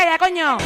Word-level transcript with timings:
calla, 0.00 0.18
coño! 0.18 0.56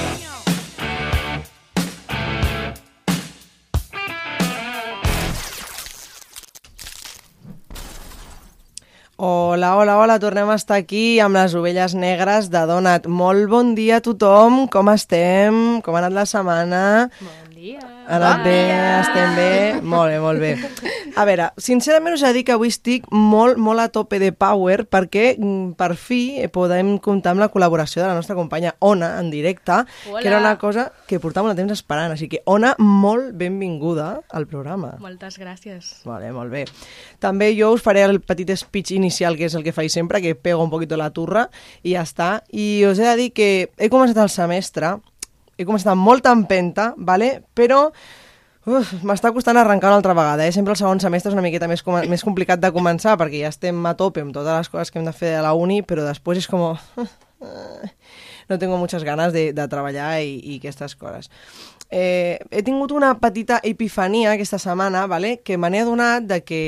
Hola, 9.17 9.77
hola, 9.77 9.99
hola, 9.99 10.19
tornem 10.19 10.51
a 10.51 10.57
estar 10.59 10.77
aquí 10.77 11.19
amb 11.23 11.39
les 11.39 11.55
ovelles 11.55 11.95
negres 11.95 12.51
de 12.51 12.63
Donat. 12.67 13.07
Molt 13.07 13.47
bon 13.51 13.75
dia 13.79 13.99
a 13.99 14.05
tothom, 14.05 14.67
com 14.69 14.91
estem? 14.91 15.81
Com 15.83 15.95
ha 15.95 16.03
anat 16.03 16.15
la 16.15 16.27
setmana? 16.31 16.85
Bon 17.19 17.44
dia. 17.65 17.81
Anat 18.13 18.43
bé, 18.45 18.57
estem 19.01 19.37
bé? 19.39 19.53
Molt 19.81 20.13
bé, 20.13 20.19
molt 20.21 20.41
bé. 20.43 20.53
A 21.17 21.25
veure, 21.25 21.47
sincerament 21.57 22.17
us 22.17 22.25
he 22.25 22.29
de 22.33 22.37
dir 22.37 22.43
que 22.45 22.53
avui 22.53 22.69
estic 22.73 23.07
molt, 23.15 23.57
molt 23.63 23.81
a 23.81 23.87
tope 23.95 24.19
de 24.21 24.33
power 24.37 24.85
perquè 24.91 25.37
mm, 25.39 25.73
per 25.79 25.95
fi 25.97 26.45
podem 26.53 26.97
comptar 27.03 27.33
amb 27.33 27.41
la 27.41 27.49
col·laboració 27.53 28.03
de 28.03 28.09
la 28.11 28.17
nostra 28.19 28.37
companya 28.37 28.75
Ona 28.85 29.15
en 29.23 29.31
directe, 29.33 29.79
Hola. 30.11 30.21
que 30.21 30.29
era 30.29 30.43
una 30.43 30.57
cosa 30.61 30.91
que 31.09 31.21
portava 31.23 31.47
molt 31.49 31.57
de 31.57 31.63
temps 31.63 31.79
esperant. 31.79 32.13
Així 32.13 32.29
que, 32.29 32.43
Ona, 32.51 32.75
molt 32.79 33.33
benvinguda 33.41 34.11
al 34.29 34.49
programa. 34.51 34.95
Moltes 35.01 35.39
gràcies. 35.41 35.95
Vale, 36.05 36.33
molt 36.37 36.53
bé. 36.53 36.67
També 37.23 37.53
jo 37.57 37.73
us 37.73 37.85
faré 37.85 38.05
el 38.05 38.21
petit 38.21 38.53
speech 38.59 38.93
inicial, 38.99 39.39
que 39.41 39.49
és 39.49 39.57
el 39.57 39.65
que 39.65 39.73
faig 39.73 39.89
sempre, 39.95 40.21
que 40.21 40.35
pego 40.37 40.63
un 40.67 40.73
poquito 40.75 40.99
la 41.01 41.13
turra, 41.15 41.49
i 41.83 41.95
ja 41.97 42.05
està. 42.05 42.31
I 42.53 42.85
us 42.91 43.01
he 43.01 43.09
de 43.09 43.17
dir 43.23 43.33
que 43.33 43.51
he 43.79 43.89
començat 43.89 44.21
el 44.21 44.33
semestre, 44.35 44.99
he 45.59 45.67
començat 45.67 45.93
amb 45.93 46.05
molta 46.05 46.33
empenta, 46.35 46.93
vale? 46.97 47.43
però 47.55 47.89
m'està 48.65 49.29
costant 49.37 49.59
arrencar 49.61 49.91
una 49.91 49.99
altra 50.01 50.15
vegada. 50.17 50.47
Eh? 50.47 50.53
Sempre 50.53 50.73
el 50.73 50.81
segon 50.81 51.01
semestre 51.01 51.31
és 51.31 51.37
una 51.37 51.45
miqueta 51.45 51.69
més, 51.69 51.83
com 51.85 51.99
més 52.09 52.25
complicat 52.25 52.63
de 52.63 52.73
començar, 52.73 53.19
perquè 53.21 53.43
ja 53.43 53.53
estem 53.53 53.85
a 53.87 53.95
tope 53.99 54.25
amb 54.25 54.33
totes 54.35 54.57
les 54.57 54.73
coses 54.73 54.91
que 54.91 55.01
hem 55.01 55.09
de 55.09 55.13
fer 55.13 55.35
a 55.39 55.45
la 55.45 55.53
uni, 55.53 55.83
però 55.85 56.07
després 56.07 56.41
és 56.41 56.49
com... 56.49 56.73
no 58.49 58.59
tengo 58.59 58.77
muchas 58.77 59.05
ganas 59.05 59.33
de, 59.33 59.53
de 59.53 59.69
treballar 59.69 60.23
i, 60.23 60.39
i 60.41 60.59
aquestes 60.59 60.97
coses. 60.97 61.31
Eh, 61.91 62.41
he 62.51 62.65
tingut 62.65 62.93
una 62.93 63.13
petita 63.21 63.61
epifania 63.63 64.33
aquesta 64.33 64.59
setmana, 64.59 65.07
vale? 65.07 65.39
que 65.45 65.59
me 65.59 65.71
n'he 65.71 65.85
adonat 65.85 66.25
de 66.29 66.41
que 66.45 66.63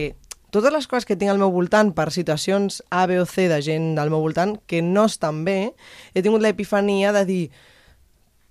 totes 0.54 0.72
les 0.72 0.86
coses 0.86 1.04
que 1.08 1.16
tinc 1.16 1.32
al 1.32 1.40
meu 1.40 1.50
voltant 1.52 1.90
per 1.96 2.10
situacions 2.14 2.82
A, 2.90 3.06
B 3.08 3.18
o 3.20 3.26
C 3.26 3.48
de 3.50 3.58
gent 3.64 3.94
del 3.96 4.12
meu 4.12 4.22
voltant 4.22 4.56
que 4.68 4.82
no 4.84 5.06
estan 5.08 5.44
bé, 5.44 5.74
he 6.14 6.22
tingut 6.22 6.44
l'epifania 6.44 7.12
de 7.16 7.24
dir 7.28 7.42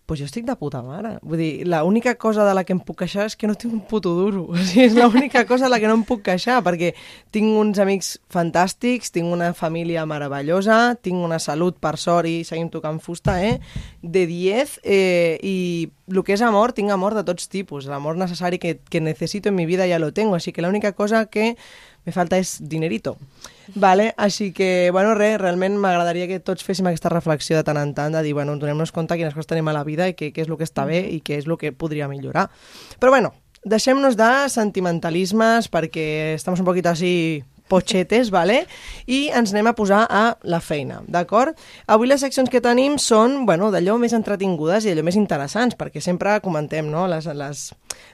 pues 0.06 0.20
jo 0.20 0.26
estic 0.28 0.46
de 0.46 0.56
puta 0.56 0.82
mare. 0.86 1.16
Vull 1.26 1.40
dir, 1.42 1.52
l'única 1.66 2.16
cosa 2.22 2.46
de 2.46 2.54
la 2.54 2.64
que 2.64 2.76
em 2.76 2.82
puc 2.84 3.00
queixar 3.02 3.26
és 3.26 3.36
que 3.36 3.48
no 3.50 3.56
tinc 3.58 3.74
un 3.74 3.82
puto 3.90 4.14
duro. 4.18 4.46
O 4.56 4.58
sigui, 4.58 4.86
és 4.86 4.96
l'única 4.96 5.46
cosa 5.50 5.66
de 5.66 5.72
la 5.74 5.80
que 5.82 5.90
no 5.90 5.98
em 5.98 6.04
puc 6.06 6.22
queixar, 6.26 6.62
perquè 6.66 6.94
tinc 7.34 7.58
uns 7.58 7.82
amics 7.82 8.16
fantàstics, 8.32 9.12
tinc 9.16 9.32
una 9.34 9.52
família 9.58 10.06
meravellosa, 10.06 10.96
tinc 11.02 11.24
una 11.26 11.40
salut 11.42 11.80
per 11.82 11.96
sort 11.98 12.30
i 12.30 12.44
seguim 12.48 12.70
tocant 12.70 13.02
fusta, 13.02 13.40
eh? 13.44 13.58
De 14.02 14.28
10, 14.30 14.80
eh, 14.84 15.40
i 15.42 15.58
el 16.12 16.22
que 16.24 16.38
és 16.38 16.46
amor, 16.46 16.76
tinc 16.78 16.94
amor 16.94 17.18
de 17.18 17.26
tots 17.26 17.50
tipus. 17.50 17.90
L'amor 17.90 18.18
necessari 18.18 18.62
que, 18.62 18.78
que 18.90 19.02
necesito 19.02 19.50
en 19.50 19.56
mi 19.56 19.66
vida 19.66 19.90
ja 19.90 20.00
lo 20.00 20.14
tengo, 20.14 20.36
així 20.36 20.54
que 20.54 20.62
l'única 20.62 20.94
cosa 20.94 21.26
que 21.26 21.56
me 22.06 22.14
falta 22.14 22.38
és 22.38 22.58
dinerito. 22.62 23.16
Vale? 23.76 24.12
Així 24.18 24.52
que, 24.54 24.90
bueno, 24.94 25.16
res, 25.18 25.40
realment 25.42 25.80
m'agradaria 25.82 26.28
que 26.30 26.40
tots 26.40 26.64
féssim 26.64 26.88
aquesta 26.88 27.10
reflexió 27.10 27.58
de 27.58 27.66
tant 27.66 27.80
en 27.82 27.96
tant, 27.98 28.14
de 28.14 28.22
dir, 28.26 28.36
bueno, 28.38 28.56
donem-nos 28.62 28.94
compte 28.94 29.18
quines 29.18 29.34
coses 29.34 29.50
tenim 29.50 29.68
a 29.68 29.74
la 29.74 29.84
vida 29.88 30.08
i 30.08 30.14
què, 30.14 30.32
és 30.36 30.50
el 30.50 30.60
que 30.60 30.68
està 30.68 30.86
bé 30.86 31.02
i 31.10 31.20
què 31.26 31.40
és 31.42 31.50
el 31.50 31.58
que 31.58 31.74
podria 31.74 32.08
millorar. 32.12 32.48
Però 33.02 33.12
bueno, 33.16 33.34
deixem-nos 33.66 34.18
de 34.20 34.32
sentimentalismes 34.54 35.72
perquè 35.74 36.36
estem 36.38 36.58
un 36.58 36.68
poquit 36.70 36.94
així 36.94 37.16
potxetes, 37.72 38.30
vale? 38.34 38.64
i 39.06 39.28
ens 39.34 39.54
anem 39.54 39.70
a 39.70 39.76
posar 39.78 40.04
a 40.10 40.24
la 40.48 40.60
feina, 40.62 41.02
d'acord? 41.08 41.58
Avui 41.92 42.10
les 42.10 42.22
seccions 42.22 42.50
que 42.50 42.62
tenim 42.64 42.98
són, 43.02 43.44
bueno, 43.46 43.72
d'allò 43.74 43.98
més 44.02 44.16
entretingudes 44.18 44.86
i 44.86 44.92
d'allò 44.92 45.06
més 45.06 45.18
interessants, 45.20 45.78
perquè 45.78 46.02
sempre 46.02 46.40
comentem, 46.46 46.90
no?, 46.92 47.06
les, 47.12 47.28
les, 47.28 47.66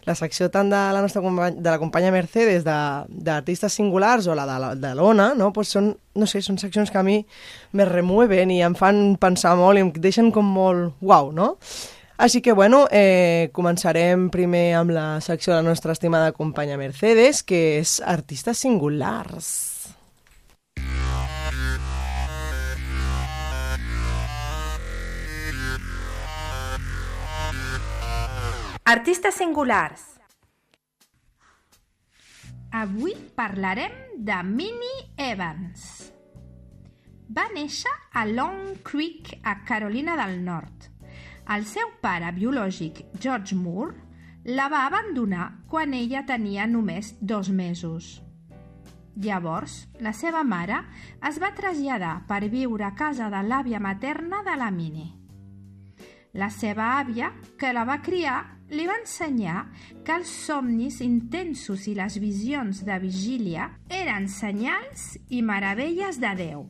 la 0.08 0.16
secció 0.16 0.50
tant 0.52 0.72
de 0.72 0.82
la 0.96 1.04
nostra 1.04 1.22
de 1.22 1.70
la 1.70 1.80
companya 1.80 2.12
Mercedes 2.12 2.66
d'artistes 2.66 3.74
singulars 3.80 4.28
o 4.28 4.36
la 4.36 4.48
de, 4.50 4.60
la, 4.66 4.74
de 4.76 4.94
l'Ona, 4.98 5.32
no?, 5.38 5.52
pues 5.56 5.72
són, 5.76 5.94
no 6.16 6.28
sé, 6.28 6.44
són 6.44 6.60
seccions 6.62 6.92
que 6.92 7.00
a 7.00 7.08
mi 7.08 7.22
me 7.74 7.88
remueven 7.88 8.52
i 8.52 8.62
em 8.66 8.76
fan 8.76 9.16
pensar 9.22 9.56
molt 9.60 9.80
i 9.80 9.88
em 9.88 9.96
deixen 10.00 10.32
com 10.36 10.48
molt 10.48 11.00
uau, 11.02 11.32
no? 11.36 11.56
Així 12.22 12.44
que, 12.46 12.54
bueno, 12.54 12.84
eh, 12.92 13.50
començarem 13.50 14.28
primer 14.30 14.76
amb 14.78 14.92
la 14.94 15.06
secció 15.26 15.56
de 15.56 15.56
la 15.58 15.66
nostra 15.66 15.96
estimada 15.96 16.36
companya 16.38 16.76
Mercedes, 16.78 17.40
que 17.42 17.80
és 17.80 17.96
artistes 18.06 18.60
singulars. 18.62 19.48
Artistes 28.86 29.42
singulars. 29.42 30.06
Avui 32.70 33.18
parlarem 33.34 33.98
de 34.22 34.38
Minnie 34.44 35.10
Evans. 35.18 36.14
Va 37.34 37.50
néixer 37.58 37.98
a 38.14 38.28
Long 38.30 38.78
Creek, 38.86 39.40
a 39.42 39.64
Carolina 39.66 40.22
del 40.22 40.44
Nord. 40.46 40.92
El 41.50 41.66
seu 41.66 41.90
pare 42.02 42.30
biològic, 42.36 43.06
George 43.20 43.56
Moore, 43.58 43.96
la 44.46 44.68
va 44.70 44.86
abandonar 44.88 45.48
quan 45.70 45.94
ella 45.94 46.26
tenia 46.26 46.68
només 46.68 47.16
dos 47.22 47.50
mesos. 47.50 48.22
Llavors, 49.22 49.88
la 50.00 50.14
seva 50.14 50.44
mare 50.44 50.78
es 51.28 51.40
va 51.42 51.52
traslladar 51.58 52.22
per 52.30 52.48
viure 52.50 52.86
a 52.88 52.96
casa 52.96 53.28
de 53.30 53.42
l'àvia 53.44 53.82
materna 53.84 54.42
de 54.46 54.56
la 54.58 54.70
Minnie. 54.72 55.12
La 56.34 56.48
seva 56.50 56.94
àvia, 57.02 57.34
que 57.60 57.74
la 57.76 57.84
va 57.84 58.00
criar, 58.00 58.38
li 58.72 58.86
va 58.88 58.96
ensenyar 59.02 59.66
que 60.06 60.16
els 60.16 60.32
somnis 60.32 61.02
intensos 61.04 61.90
i 61.92 61.96
les 61.98 62.16
visions 62.24 62.86
de 62.88 63.00
vigília 63.04 63.68
eren 63.92 64.30
senyals 64.32 65.18
i 65.28 65.42
meravelles 65.44 66.22
de 66.24 66.32
Déu. 66.40 66.64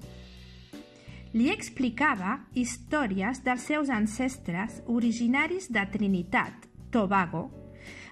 Li 1.32 1.48
explicava 1.48 2.42
històries 2.60 3.40
dels 3.46 3.64
seus 3.64 3.90
ancestres 3.90 4.82
originaris 4.92 5.70
de 5.72 5.84
Trinitat, 5.94 6.68
Tobago, 6.92 7.46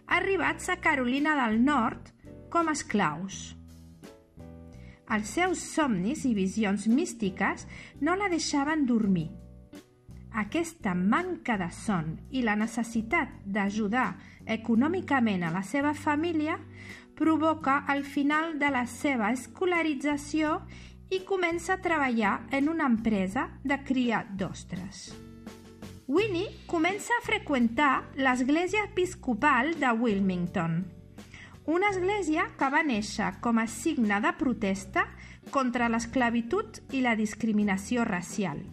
arribats 0.08 0.70
a 0.72 0.78
Carolina 0.80 1.36
del 1.36 1.60
Nord 1.66 2.14
com 2.50 2.70
a 2.70 2.76
esclaus. 2.78 3.42
Els 5.12 5.34
seus 5.36 5.60
somnis 5.60 6.24
i 6.30 6.32
visions 6.38 6.88
místiques 6.88 7.68
no 8.00 8.16
la 8.16 8.30
deixaven 8.32 8.86
dormir. 8.88 9.28
Aquesta 10.40 10.94
manca 10.96 11.58
de 11.58 11.68
son 11.74 12.14
i 12.32 12.44
la 12.46 12.56
necessitat 12.56 13.34
d'ajudar 13.44 14.14
econòmicament 14.46 15.44
a 15.44 15.52
la 15.52 15.66
seva 15.66 15.96
família 15.98 16.56
provoca 17.20 17.82
el 17.92 18.06
final 18.06 18.54
de 18.62 18.70
la 18.72 18.86
seva 18.88 19.34
escolarització 19.36 20.62
i 21.10 21.24
comença 21.26 21.74
a 21.76 21.82
treballar 21.82 22.36
en 22.52 22.70
una 22.70 22.86
empresa 22.90 23.48
de 23.64 23.80
cria 23.86 24.22
d'ostres. 24.30 25.10
Winnie 26.10 26.66
comença 26.66 27.14
a 27.18 27.26
freqüentar 27.26 27.94
l'església 28.18 28.86
episcopal 28.88 29.76
de 29.78 29.92
Wilmington, 29.94 30.80
una 31.70 31.92
església 31.94 32.48
que 32.58 32.70
va 32.74 32.82
néixer 32.82 33.36
com 33.46 33.60
a 33.62 33.68
signe 33.70 34.18
de 34.24 34.32
protesta 34.38 35.06
contra 35.54 35.90
l'esclavitud 35.90 36.80
i 36.98 37.04
la 37.06 37.14
discriminació 37.18 38.06
racial. 38.10 38.64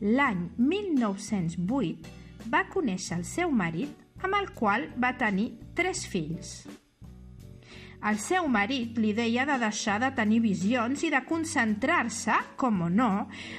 L'any 0.00 0.44
1908 0.56 2.50
va 2.52 2.66
conèixer 2.72 3.16
el 3.18 3.24
seu 3.24 3.50
marit, 3.50 3.96
amb 4.20 4.36
el 4.38 4.52
qual 4.54 4.86
va 5.00 5.16
tenir 5.16 5.50
tres 5.78 6.04
fills. 6.06 6.66
El 8.06 8.18
seu 8.22 8.46
marit 8.46 8.98
li 9.02 9.10
deia 9.14 9.44
de 9.48 9.56
deixar 9.58 9.98
de 9.98 10.12
tenir 10.14 10.38
visions 10.44 11.02
i 11.02 11.10
de 11.10 11.20
concentrar-se, 11.26 12.36
com 12.56 12.84
o 12.86 12.88
no, 12.88 13.10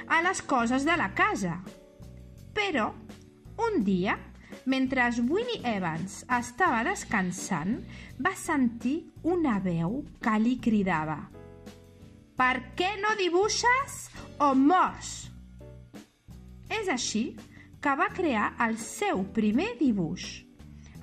a 0.08 0.22
les 0.24 0.42
coses 0.48 0.88
de 0.88 0.96
la 0.96 1.10
casa. 1.16 1.58
Però, 2.56 2.88
un 3.60 3.84
dia, 3.84 4.16
mentre 4.66 5.10
Winnie 5.28 5.60
Evans 5.68 6.24
estava 6.40 6.86
descansant, 6.88 7.82
va 8.16 8.32
sentir 8.36 9.12
una 9.24 9.60
veu 9.60 10.04
que 10.24 10.38
li 10.40 10.56
cridava 10.64 11.20
«Per 12.40 12.56
què 12.80 12.94
no 13.02 13.18
dibuixes 13.20 13.96
o 14.40 14.54
mors?» 14.56 15.28
És 16.72 16.88
així 16.88 17.34
que 17.84 17.96
va 18.00 18.08
crear 18.16 18.54
el 18.64 18.78
seu 18.80 19.26
primer 19.36 19.74
dibuix, 19.80 20.46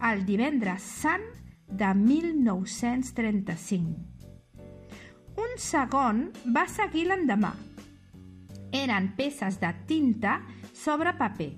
el 0.08 0.24
divendres 0.24 0.84
sant 1.02 1.35
de 1.68 1.94
1935. 1.94 3.96
Un 5.36 5.58
segon 5.60 6.32
va 6.54 6.66
seguir 6.70 7.06
l'endemà. 7.10 7.52
Eren 8.72 9.12
peces 9.16 9.60
de 9.60 9.72
tinta 9.86 10.40
sobre 10.72 11.12
paper. 11.18 11.52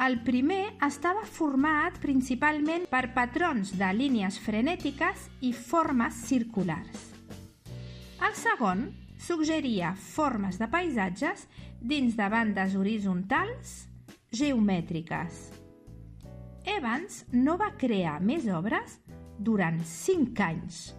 El 0.00 0.20
primer 0.24 0.76
estava 0.86 1.26
format 1.28 1.98
principalment 2.00 2.86
per 2.88 3.10
patrons 3.16 3.74
de 3.76 3.90
línies 3.92 4.38
frenètiques 4.40 5.28
i 5.44 5.52
formes 5.52 6.22
circulars. 6.30 7.10
El 8.24 8.36
segon 8.36 8.86
suggeria 9.20 9.92
formes 9.94 10.56
de 10.60 10.68
paisatges 10.72 11.46
dins 11.80 12.16
de 12.16 12.28
bandes 12.32 12.76
horitzontals, 12.76 13.86
geomètriques. 14.32 15.50
Evans 16.64 17.24
no 17.32 17.56
va 17.60 17.74
crear 17.80 18.18
més 18.24 18.48
obres 18.48 18.98
durant 19.40 19.80
cinc 19.86 20.40
anys. 20.44 20.90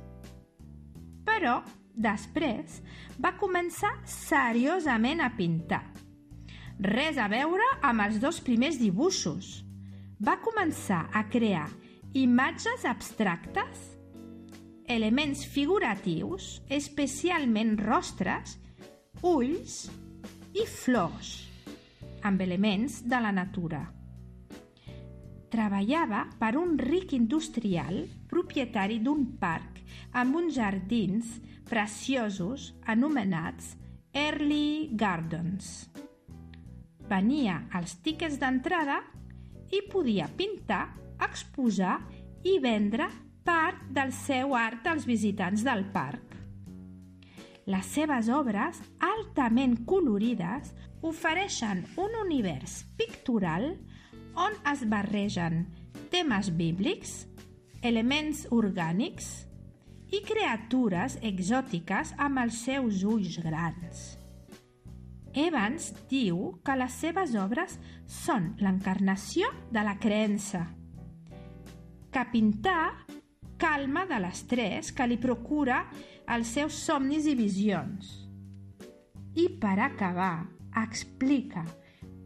Però, 1.28 1.62
després, 1.94 2.80
va 3.22 3.36
començar 3.38 3.94
seriosament 4.10 5.22
a 5.22 5.30
pintar. 5.38 5.84
Res 6.82 7.20
a 7.22 7.28
veure 7.30 7.68
amb 7.86 8.08
els 8.08 8.18
dos 8.24 8.42
primers 8.42 8.80
dibuixos. 8.82 9.62
Va 10.22 10.40
començar 10.42 11.06
a 11.14 11.24
crear 11.30 11.68
imatges 12.18 12.86
abstractes, 12.90 13.86
elements 14.90 15.46
figuratius, 15.46 16.60
especialment 16.70 17.78
rostres, 17.80 18.58
ulls 19.22 19.86
i 20.58 20.66
flors, 20.68 21.32
amb 22.26 22.42
elements 22.44 23.00
de 23.08 23.22
la 23.22 23.32
natura 23.32 23.86
treballava 25.52 26.26
per 26.40 26.56
un 26.60 26.78
ric 26.80 27.12
industrial 27.18 28.06
propietari 28.32 29.02
d'un 29.04 29.26
parc 29.42 29.82
amb 30.16 30.38
uns 30.40 30.56
jardins 30.56 31.38
preciosos 31.68 32.72
anomenats 32.92 33.76
Early 34.12 34.92
Gardens. 34.96 35.90
Venia 37.12 37.62
els 37.76 37.98
tíquets 38.04 38.40
d'entrada 38.40 39.02
i 39.72 39.84
podia 39.92 40.28
pintar, 40.28 40.86
exposar 41.22 42.00
i 42.48 42.58
vendre 42.64 43.08
part 43.44 43.84
del 43.92 44.12
seu 44.16 44.56
art 44.56 44.88
als 44.88 45.08
visitants 45.08 45.64
del 45.68 45.86
parc. 45.94 46.38
Les 47.72 47.88
seves 47.94 48.28
obres, 48.34 48.80
altament 49.06 49.78
colorides, 49.88 50.74
ofereixen 51.06 51.84
un 52.02 52.16
univers 52.26 52.82
pictoral 52.98 53.76
on 54.36 54.56
es 54.72 54.84
barregen 54.90 55.66
temes 56.12 56.52
bíblics, 56.56 57.26
elements 57.82 58.46
orgànics 58.52 59.30
i 60.12 60.22
criatures 60.28 61.18
exòtiques 61.24 62.12
amb 62.20 62.42
els 62.44 62.60
seus 62.66 63.04
ulls 63.08 63.38
grans. 63.44 64.02
Evans 65.32 65.94
diu 66.12 66.58
que 66.66 66.76
les 66.76 66.96
seves 67.00 67.36
obres 67.40 67.78
són 68.06 68.52
l'encarnació 68.60 69.48
de 69.72 69.84
la 69.88 69.96
creença, 70.04 70.66
que 72.12 72.24
pintar 72.34 73.08
calma 73.62 74.04
de 74.10 74.20
l'estrès 74.20 74.92
que 74.92 75.08
li 75.08 75.16
procura 75.22 75.86
els 76.36 76.52
seus 76.58 76.76
somnis 76.76 77.30
i 77.32 77.38
visions. 77.40 78.10
I 79.40 79.48
per 79.62 79.78
acabar, 79.80 80.50
explica 80.84 81.64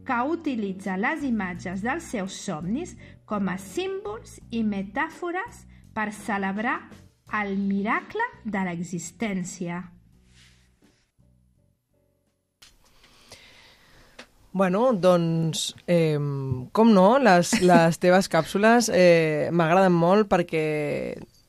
que 0.06 0.20
utilitza 0.30 0.96
les 1.00 1.24
imatges 1.26 1.82
dels 1.84 2.06
seus 2.14 2.36
somnis 2.46 2.94
com 3.26 3.50
a 3.50 3.56
símbols 3.58 4.38
i 4.54 4.62
metàfores 4.62 5.64
per 5.96 6.12
celebrar 6.14 6.78
el 7.40 7.56
miracle 7.58 8.22
de 8.44 8.62
l'existència. 8.68 9.82
Bueno, 14.56 14.94
doncs, 14.96 15.74
eh, 15.86 16.16
com 16.72 16.92
no, 16.94 17.08
les, 17.20 17.50
les 17.60 17.98
teves 18.00 18.30
càpsules 18.32 18.88
eh, 18.88 19.50
m'agraden 19.52 19.92
molt 19.92 20.30
perquè 20.30 20.62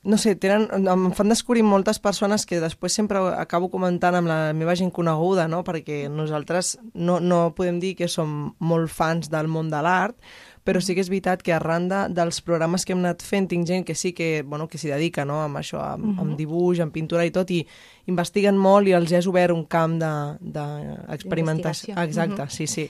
no 0.08 0.16
sé, 0.16 0.38
tenen, 0.40 0.88
em 0.88 1.12
fan 1.12 1.28
descobrir 1.28 1.66
moltes 1.68 1.98
persones 2.00 2.46
que 2.48 2.62
després 2.64 2.96
sempre 2.96 3.20
acabo 3.36 3.68
comentant 3.68 4.16
amb 4.16 4.30
la 4.32 4.54
meva 4.56 4.72
gent 4.80 4.88
coneguda, 4.96 5.50
no? 5.52 5.64
perquè 5.68 6.08
nosaltres 6.08 6.78
no, 6.94 7.20
no 7.20 7.52
podem 7.58 7.82
dir 7.84 7.98
que 8.00 8.08
som 8.08 8.56
molt 8.64 8.88
fans 8.88 9.28
del 9.34 9.52
món 9.52 9.68
de 9.74 9.82
l'art, 9.84 10.16
però 10.64 10.80
sí 10.84 10.96
que 10.96 11.04
és 11.04 11.12
veritat 11.12 11.44
que 11.44 11.52
arran 11.56 11.90
de, 11.92 12.00
dels 12.16 12.40
programes 12.48 12.88
que 12.88 12.96
hem 12.96 13.04
anat 13.04 13.20
fent 13.24 13.52
tinc 13.52 13.68
gent 13.68 13.84
que 13.88 13.96
sí 14.00 14.14
que, 14.16 14.44
bueno, 14.48 14.68
que 14.72 14.80
s'hi 14.80 14.92
dedica 14.94 15.28
no? 15.28 15.42
amb 15.44 15.60
això, 15.60 15.84
amb, 15.84 16.06
uh 16.06 16.10
-huh. 16.12 16.22
amb 16.24 16.38
dibuix, 16.40 16.80
amb 16.80 16.96
pintura 16.96 17.26
i 17.26 17.32
tot, 17.32 17.52
i 17.52 17.68
investiguen 18.08 18.56
molt 18.56 18.88
i 18.88 18.96
els 18.96 19.12
has 19.12 19.28
obert 19.28 19.52
un 19.52 19.66
camp 19.66 20.00
d'experimentació. 20.00 21.96
De, 21.96 22.00
de 22.00 22.08
Exacte, 22.08 22.42
uh 22.42 22.48
-huh. 22.48 22.50
sí, 22.50 22.68
sí. 22.68 22.90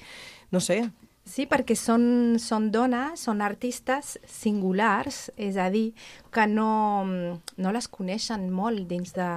No 0.52 0.60
sé, 0.60 0.90
Sí, 1.28 1.44
perquè 1.50 1.76
són, 1.76 2.38
són 2.40 2.70
dones, 2.72 3.20
són 3.28 3.42
artistes 3.44 4.16
singulars, 4.32 5.28
és 5.36 5.58
a 5.60 5.68
dir, 5.74 5.92
que 6.32 6.46
no, 6.48 7.04
no 7.04 7.74
les 7.76 7.90
coneixen 7.92 8.48
molt 8.54 8.88
dins 8.88 9.12
de, 9.18 9.28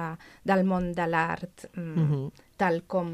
del 0.47 0.63
món 0.63 0.93
de 0.95 1.07
l'art, 1.07 1.67
mm 1.75 2.07
-hmm. 2.07 2.31
tal 2.57 2.83
com, 2.87 3.09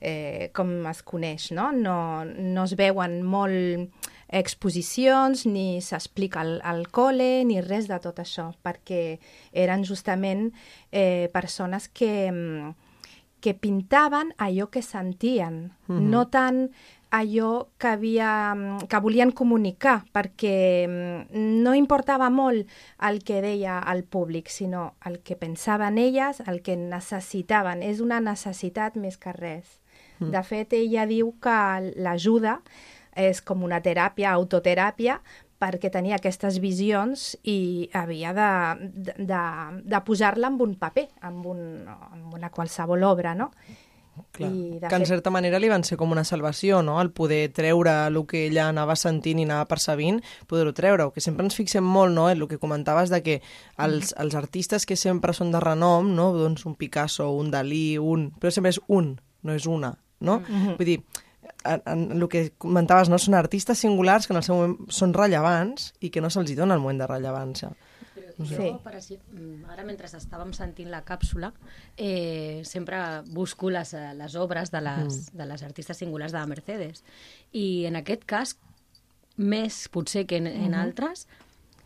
eh, 0.00 0.50
com 0.54 0.86
es 0.86 1.02
coneix, 1.02 1.50
no? 1.52 1.72
no? 1.72 2.24
No 2.24 2.64
es 2.64 2.74
veuen 2.74 3.22
molt 3.22 3.90
exposicions, 4.28 5.44
ni 5.46 5.80
s'explica 5.80 6.40
al, 6.40 6.60
al 6.64 6.86
col·le, 6.88 7.44
ni 7.44 7.60
res 7.60 7.86
de 7.86 7.98
tot 8.02 8.18
això, 8.18 8.52
perquè 8.62 9.18
eren 9.52 9.84
justament 9.84 10.52
eh, 10.90 11.28
persones 11.32 11.88
que, 11.88 12.74
que 13.40 13.54
pintaven 13.54 14.32
allò 14.38 14.70
que 14.70 14.82
sentien, 14.82 15.72
mm 15.86 15.98
-hmm. 15.98 16.10
no 16.10 16.26
tant 16.28 16.70
allò 17.14 17.68
que, 17.78 17.88
havia, 17.88 18.30
que 18.88 19.00
volien 19.00 19.30
comunicar, 19.30 20.02
perquè 20.14 20.56
mm, 20.88 21.44
no 21.62 21.74
importava 21.78 22.30
molt 22.34 22.66
el 23.06 23.22
que 23.26 23.40
deia 23.44 23.78
el 23.92 24.02
públic, 24.04 24.50
sinó 24.50 24.94
el 25.06 25.20
que 25.22 25.36
pensaven 25.38 25.98
elles, 25.98 26.42
el 26.46 26.60
que 26.66 26.76
necessitaven. 26.76 27.84
És 27.86 28.02
una 28.02 28.20
necessitat 28.24 28.98
més 28.98 29.16
que 29.20 29.32
res. 29.36 29.78
Mm. 30.18 30.34
De 30.34 30.44
fet, 30.46 30.76
ella 30.76 31.06
diu 31.06 31.32
que 31.42 31.56
l'ajuda 31.94 32.58
és 33.14 33.40
com 33.46 33.62
una 33.62 33.78
teràpia, 33.78 34.34
autoteràpia, 34.34 35.20
perquè 35.62 35.88
tenia 35.92 36.18
aquestes 36.18 36.58
visions 36.60 37.32
i 37.46 37.88
havia 37.94 38.34
de, 38.36 38.50
de, 39.22 39.42
de 39.86 40.00
posar-la 40.04 40.50
en 40.50 40.58
un 40.60 40.74
paper, 40.80 41.06
en, 41.24 41.40
un, 41.46 41.60
en 41.86 42.24
una 42.34 42.50
qualsevol 42.50 43.06
obra, 43.06 43.34
no? 43.38 43.52
Clar, 44.34 44.50
I 44.50 44.80
que 44.82 44.96
en 44.96 45.06
certa 45.06 45.30
manera 45.30 45.60
li 45.62 45.68
van 45.70 45.84
ser 45.86 45.98
com 46.00 46.12
una 46.12 46.24
salvació, 46.24 46.82
no? 46.82 47.00
El 47.02 47.10
poder 47.14 47.48
treure 47.54 47.92
el 48.06 48.20
que 48.30 48.46
ella 48.46 48.68
anava 48.68 48.96
sentint 48.96 49.40
i 49.40 49.46
anava 49.48 49.68
percebint, 49.70 50.20
poder-ho 50.50 50.74
treure, 50.74 51.08
que 51.14 51.24
sempre 51.24 51.46
ens 51.46 51.58
fixem 51.58 51.84
molt, 51.84 52.14
no?, 52.14 52.28
en 52.30 52.40
el 52.40 52.48
que 52.48 52.58
comentaves 52.58 53.10
de 53.10 53.22
que 53.22 53.40
els, 53.76 54.12
mm. 54.12 54.22
els 54.24 54.38
artistes 54.38 54.86
que 54.86 54.96
sempre 54.96 55.34
són 55.36 55.52
de 55.54 55.60
renom, 55.62 56.14
no?, 56.14 56.32
doncs 56.36 56.66
un 56.66 56.74
Picasso, 56.78 57.30
un 57.30 57.50
Dalí, 57.54 57.98
un... 57.98 58.30
però 58.40 58.54
sempre 58.54 58.74
és 58.74 58.80
un, 58.88 59.14
no 59.42 59.54
és 59.54 59.66
una, 59.66 59.94
no? 60.20 60.40
Mm 60.40 60.62
-hmm. 60.62 60.76
Vull 60.78 60.86
dir, 60.86 61.00
en, 61.64 61.82
en 61.86 62.22
el 62.22 62.28
que 62.28 62.52
comentaves, 62.58 63.08
no? 63.08 63.18
són 63.18 63.34
artistes 63.34 63.78
singulars 63.78 64.26
que 64.26 64.34
en 64.34 64.40
el 64.40 64.46
seu 64.46 64.56
moment 64.56 64.76
són 64.88 65.14
rellevants 65.16 65.92
i 66.00 66.10
que 66.10 66.20
no 66.20 66.30
se'ls 66.30 66.54
dona 66.56 66.74
el 66.74 66.80
moment 66.80 67.00
de 67.00 67.08
rellevància. 67.10 67.72
Jo, 68.38 68.56
sí. 68.56 68.68
per 68.82 68.96
així, 68.98 69.18
ara 69.70 69.84
mentre 69.86 70.08
estàvem 70.10 70.52
sentint 70.56 70.90
la 70.90 71.04
càpsula, 71.06 71.52
eh, 71.96 72.62
sempre 72.66 72.98
busco 73.30 73.70
les, 73.70 73.94
eh, 73.94 74.12
les 74.18 74.34
obres 74.34 74.72
de 74.74 74.80
les, 74.82 75.04
mm. 75.04 75.38
de 75.38 75.46
les 75.46 75.62
artistes 75.62 75.96
singulars 75.96 76.32
de 76.32 76.38
la 76.38 76.50
Mercedes. 76.50 77.04
I 77.52 77.84
en 77.86 77.96
aquest 77.96 78.24
cas, 78.26 78.56
més 79.36 79.88
potser 79.88 80.26
que 80.26 80.36
en, 80.36 80.46
en 80.46 80.70
mm 80.70 80.72
-hmm. 80.72 80.82
altres, 80.82 81.26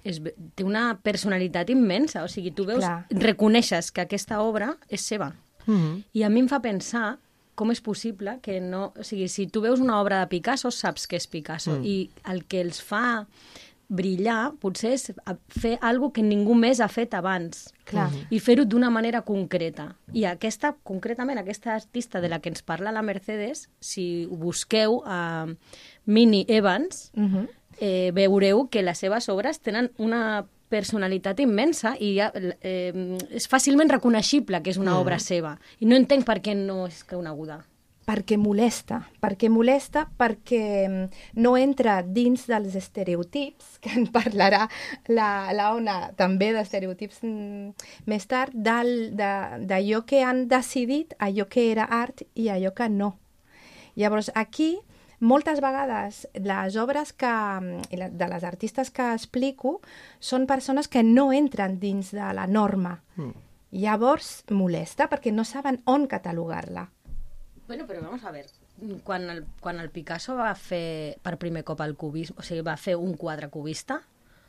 és, 0.04 0.20
té 0.54 0.64
una 0.64 0.98
personalitat 1.02 1.70
immensa. 1.70 2.24
O 2.24 2.28
sigui, 2.28 2.50
tu 2.50 2.64
veus, 2.64 2.84
Clar. 2.84 3.06
reconeixes 3.10 3.90
que 3.92 4.00
aquesta 4.00 4.40
obra 4.40 4.76
és 4.88 5.00
seva. 5.00 5.34
Mm 5.66 5.76
-hmm. 5.76 6.04
I 6.12 6.22
a 6.22 6.28
mi 6.28 6.40
em 6.40 6.48
fa 6.48 6.60
pensar 6.60 7.18
com 7.54 7.70
és 7.70 7.80
possible 7.80 8.38
que 8.40 8.60
no... 8.60 8.92
O 8.98 9.02
sigui, 9.02 9.28
si 9.28 9.46
tu 9.46 9.60
veus 9.60 9.80
una 9.80 10.00
obra 10.00 10.20
de 10.20 10.30
Picasso, 10.30 10.70
saps 10.70 11.06
que 11.06 11.16
és 11.16 11.26
Picasso. 11.26 11.74
Mm. 11.74 11.84
I 11.84 12.10
el 12.32 12.44
que 12.44 12.60
els 12.60 12.80
fa 12.82 13.26
brillar 13.88 14.52
potser 14.60 14.92
és 14.96 15.08
fer 15.48 15.76
alguna 15.80 16.12
que 16.12 16.22
ningú 16.24 16.54
més 16.56 16.80
ha 16.84 16.88
fet 16.92 17.14
abans. 17.16 17.68
Clar. 17.88 18.08
I 18.30 18.40
fer-ho 18.44 18.66
d'una 18.68 18.90
manera 18.92 19.22
concreta. 19.24 19.90
I 20.12 20.26
aquesta, 20.28 20.74
concretament, 20.84 21.40
aquesta 21.40 21.72
artista 21.74 22.20
de 22.20 22.28
la 22.28 22.40
que 22.44 22.52
ens 22.52 22.62
parla 22.62 22.92
la 22.92 23.02
Mercedes, 23.02 23.68
si 23.80 24.26
ho 24.28 24.36
busqueu 24.36 25.00
a 25.06 25.46
uh, 25.48 25.56
Minnie 26.04 26.44
Evans, 26.48 27.10
uh 27.16 27.22
-huh. 27.22 27.48
eh, 27.80 28.12
veureu 28.12 28.68
que 28.68 28.82
les 28.82 28.98
seves 28.98 29.28
obres 29.28 29.60
tenen 29.60 29.90
una 29.96 30.46
personalitat 30.68 31.40
immensa 31.40 31.96
i 31.98 32.16
ja, 32.16 32.30
eh, 32.60 33.16
és 33.30 33.48
fàcilment 33.48 33.88
reconeixible 33.88 34.62
que 34.62 34.70
és 34.70 34.76
una 34.76 34.92
mm. 34.92 35.00
obra 35.00 35.18
seva. 35.18 35.58
I 35.80 35.86
no 35.86 35.96
entenc 35.96 36.26
per 36.26 36.42
què 36.42 36.54
no 36.54 36.86
és 36.86 37.04
coneguda 37.04 37.64
perquè 38.08 38.38
molesta, 38.40 39.02
perquè 39.20 39.50
molesta 39.52 40.06
perquè 40.08 40.62
mm, 40.88 41.24
no 41.44 41.56
entra 41.60 41.98
dins 42.02 42.46
dels 42.48 42.76
estereotips, 42.78 43.76
que 43.84 43.92
en 44.00 44.08
parlarà 44.14 44.64
la, 45.12 45.52
la 45.52 45.72
Ona 45.76 45.98
també 46.16 46.54
d'estereotips 46.56 47.20
mm, 47.26 47.88
més 48.08 48.28
tard, 48.30 48.56
d'allò 48.56 50.04
que 50.08 50.24
han 50.24 50.46
decidit, 50.48 51.12
allò 51.20 51.48
que 51.52 51.68
era 51.70 51.88
art 52.00 52.24
i 52.34 52.48
allò 52.52 52.72
que 52.72 52.88
no. 52.88 53.12
Llavors, 53.98 54.30
aquí, 54.34 54.78
moltes 55.20 55.60
vegades, 55.60 56.24
les 56.40 56.80
obres 56.80 57.12
que, 57.12 57.28
mm, 57.28 58.12
de 58.16 58.30
les 58.32 58.44
artistes 58.48 58.88
que 58.94 59.12
explico 59.12 59.82
són 60.18 60.48
persones 60.48 60.88
que 60.88 61.04
no 61.04 61.28
entren 61.32 61.76
dins 61.82 62.14
de 62.16 62.32
la 62.32 62.48
norma. 62.48 63.02
Mm. 63.16 63.34
Llavors, 63.82 64.46
molesta 64.48 65.10
perquè 65.12 65.28
no 65.28 65.44
saben 65.44 65.82
on 65.84 66.06
catalogar-la 66.08 66.88
Bueno, 67.68 67.86
però 67.86 68.00
vamos 68.00 68.24
a 68.24 68.30
ver, 68.32 68.46
quan 69.04 69.28
el, 69.28 69.44
quan 69.60 69.78
el 69.78 69.90
Picasso 69.92 70.34
va 70.38 70.54
fer 70.56 71.18
per 71.22 71.36
primer 71.36 71.62
cop 71.68 71.82
el 71.84 71.94
cubisme, 72.00 72.40
o 72.40 72.44
sigui, 72.46 72.62
va 72.64 72.78
fer 72.80 72.96
un 72.96 73.12
quadre 73.20 73.50
cubista, 73.52 74.00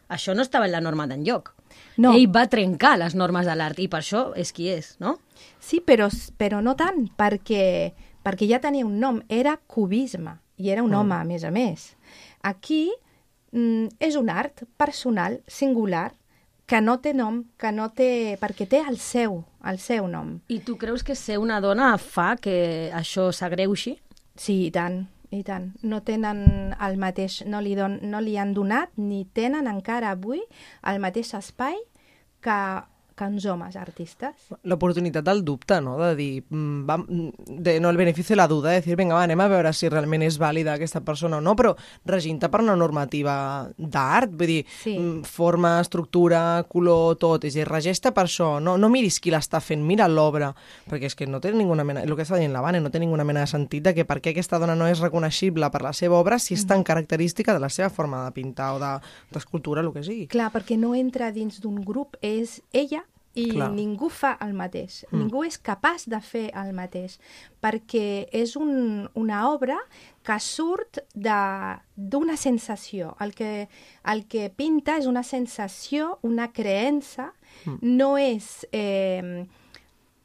això 0.07 0.33
no 0.33 0.41
estava 0.41 0.65
en 0.65 0.71
la 0.71 0.81
norma 0.81 1.05
d'enlloc. 1.05 1.51
No. 1.99 2.13
Ell 2.15 2.29
va 2.33 2.47
trencar 2.49 2.95
les 2.97 3.17
normes 3.19 3.45
de 3.45 3.57
l'art 3.59 3.79
i 3.83 3.89
per 3.91 3.99
això 3.99 4.29
és 4.39 4.53
qui 4.55 4.69
és, 4.71 4.93
no? 5.03 5.17
Sí, 5.59 5.81
però, 5.85 6.07
però 6.39 6.63
no 6.63 6.77
tant, 6.79 7.09
perquè, 7.19 7.91
perquè 8.23 8.47
ja 8.49 8.61
tenia 8.63 8.87
un 8.87 8.97
nom, 9.03 9.19
era 9.27 9.57
cubisme, 9.67 10.39
i 10.55 10.71
era 10.71 10.83
un 10.83 10.95
home, 10.95 11.15
a 11.15 11.27
més 11.27 11.43
a 11.43 11.51
més. 11.51 11.91
Aquí 12.41 12.87
mm, 13.51 13.99
és 13.99 14.15
un 14.15 14.31
art 14.31 14.63
personal, 14.79 15.41
singular, 15.47 16.13
que 16.69 16.81
no 16.85 16.99
té 17.01 17.15
nom, 17.17 17.41
que 17.57 17.71
no 17.73 17.89
té... 17.97 18.37
perquè 18.37 18.67
té 18.69 18.83
el 18.85 18.99
seu, 19.01 19.39
el 19.65 19.79
seu 19.81 20.05
nom. 20.07 20.35
I 20.53 20.59
tu 20.65 20.77
creus 20.77 21.01
que 21.03 21.15
ser 21.17 21.39
una 21.41 21.57
dona 21.63 21.95
fa 21.97 22.35
que 22.37 22.91
això 22.93 23.31
s'agreuixi? 23.33 23.95
Sí, 24.37 24.59
i 24.67 24.71
tant, 24.71 25.01
i 25.33 25.41
tant. 25.47 25.71
No 25.81 26.03
tenen 26.05 26.75
el 26.77 26.99
mateix, 27.01 27.41
no 27.49 27.63
li, 27.65 27.73
don, 27.79 27.97
no 28.05 28.21
li 28.21 28.37
han 28.37 28.53
donat 28.53 28.93
ni 29.01 29.23
tenen 29.33 29.67
encara 29.71 30.13
avui 30.13 30.43
el 30.85 31.01
mateix 31.01 31.33
espai 31.39 31.79
que, 32.45 32.59
que 33.19 33.27
uns 33.27 33.43
homes 33.51 33.75
artistes. 33.75 34.47
L'oportunitat 34.63 35.25
del 35.27 35.41
dubte, 35.43 35.81
no? 35.83 35.97
De 35.99 36.13
dir, 36.15 36.43
mm, 36.47 36.85
va, 36.87 36.95
mm, 36.97 37.57
de, 37.65 37.73
no 37.83 37.89
el 37.91 37.97
benefici 37.99 38.31
de 38.33 38.37
la 38.39 38.47
duda, 38.47 38.71
de 38.71 38.81
dir, 38.85 38.95
vinga, 38.95 39.17
va, 39.17 39.23
anem 39.27 39.41
a 39.43 39.49
veure 39.51 39.73
si 39.75 39.89
realment 39.91 40.23
és 40.23 40.37
vàlida 40.39 40.77
aquesta 40.77 41.01
persona 41.03 41.37
o 41.37 41.41
no, 41.43 41.55
però 41.59 41.73
reginta 42.07 42.47
per 42.49 42.61
una 42.63 42.77
normativa 42.79 43.69
d'art, 43.77 44.31
vull 44.31 44.47
dir, 44.47 44.65
Sí. 44.69 44.97
mm, 44.97 45.23
forma, 45.27 45.79
estructura, 45.81 46.63
color, 46.69 47.17
tot, 47.19 47.43
és 47.43 47.55
a 47.55 47.59
dir, 47.59 47.67
regesta 47.67 48.13
per 48.13 48.23
això, 48.25 48.61
no, 48.61 48.77
no 48.77 48.89
miris 48.89 49.19
qui 49.19 49.31
l'està 49.31 49.59
fent, 49.61 49.83
mira 49.83 50.07
l'obra, 50.07 50.53
perquè 50.89 51.05
és 51.11 51.15
que 51.15 51.27
no 51.27 51.41
té 51.41 51.51
ninguna 51.51 51.83
mena, 51.83 52.01
el 52.03 52.15
que 52.15 52.23
està 52.23 52.37
dient 52.39 52.53
la 52.53 52.61
Vane, 52.61 52.79
no 52.79 52.89
té 52.89 52.99
ninguna 52.99 53.25
mena 53.27 53.41
de 53.41 53.47
sentit 53.47 53.83
de 53.83 53.93
que 53.93 54.05
per 54.05 54.21
què 54.21 54.31
aquesta 54.31 54.59
dona 54.59 54.75
no 54.75 54.87
és 54.87 54.99
reconeixible 55.03 55.69
per 55.71 55.81
la 55.81 55.91
seva 55.93 56.15
obra 56.15 56.39
si 56.39 56.53
és 56.53 56.65
tan 56.65 56.83
característica 56.83 57.53
de 57.53 57.59
la 57.59 57.69
seva 57.69 57.89
forma 57.89 58.23
de 58.25 58.31
pintar 58.31 58.73
o 58.75 58.79
de- 58.79 58.99
d'escultura, 59.31 59.81
el 59.81 59.91
que 59.91 60.03
sigui. 60.03 60.27
Clar, 60.27 60.51
perquè 60.53 60.77
no 60.77 60.95
entra 60.95 61.31
dins 61.31 61.59
d'un 61.59 61.83
grup, 61.83 62.15
és 62.21 62.61
ella 62.71 63.03
i 63.39 63.51
Clar. 63.53 63.69
ningú 63.75 64.09
fa 64.11 64.35
el 64.43 64.53
mateix. 64.57 65.03
Mm. 65.09 65.21
Ningú 65.23 65.43
és 65.47 65.59
capaç 65.61 66.07
de 66.11 66.19
fer 66.23 66.47
el 66.57 66.73
mateix, 66.77 67.17
perquè 67.63 68.27
és 68.35 68.55
un, 68.59 69.07
una 69.19 69.45
obra 69.49 69.77
que 70.25 70.39
surt 70.43 71.01
d'una 71.15 72.37
sensació. 72.37 73.15
El 73.23 73.33
que, 73.37 73.69
el 74.11 74.25
que 74.27 74.49
pinta 74.49 74.97
és 74.99 75.07
una 75.09 75.23
sensació, 75.23 76.17
una 76.27 76.51
creença, 76.53 77.31
mm. 77.65 77.79
no 77.81 78.13
és... 78.19 78.67
Eh, 78.71 79.47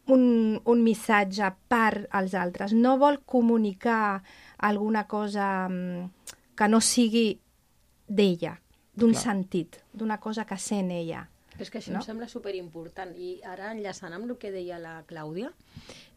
un, 0.06 0.61
un 0.64 0.83
missatge 0.85 1.49
per 1.68 2.06
als 2.12 2.35
altres. 2.37 2.75
No 2.76 2.99
vol 3.00 3.23
comunicar 3.25 4.23
alguna 4.59 5.06
cosa 5.09 5.68
mm, 5.68 6.11
que 6.56 6.68
no 6.68 6.80
sigui 6.85 7.40
d'ella, 8.06 8.54
d'un 8.94 9.14
sentit, 9.16 9.80
d'una 9.92 10.21
cosa 10.21 10.44
que 10.44 10.59
sent 10.61 10.92
ella. 10.92 11.25
Però 11.54 11.62
és 11.62 11.70
que 11.70 11.78
això 11.78 11.92
No? 11.94 12.00
em 12.00 12.06
sembla 12.06 12.28
superimportant. 12.28 13.12
I 13.16 13.40
ara, 13.46 13.73
enllaçant 13.73 14.12
amb 14.12 14.26
el 14.30 14.37
que 14.38 14.50
deia 14.50 14.78
la 14.82 15.04
Clàudia, 15.06 15.52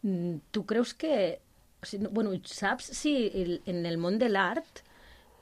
mm, 0.03 0.35
tu 0.51 0.65
creus 0.65 0.93
que... 0.93 1.39
O 1.81 1.85
sigui, 1.85 2.03
no- 2.03 2.09
bueno, 2.09 2.31
saps 2.43 2.85
si 2.97 3.27
el, 3.33 3.61
en 3.69 3.85
el 3.85 3.97
món 4.01 4.17
de 4.17 4.29
l'art 4.29 4.81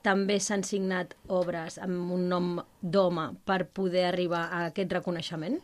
també 0.03 0.35
s'han 0.39 0.63
signat 0.67 1.15
obres 1.31 1.77
amb 1.81 2.11
un 2.11 2.27
nom 2.29 2.49
d'home 2.81 3.29
per 3.47 3.65
poder 3.71 4.03
arribar 4.09 4.49
a 4.51 4.65
aquest 4.67 4.91
reconeixement? 4.91 5.55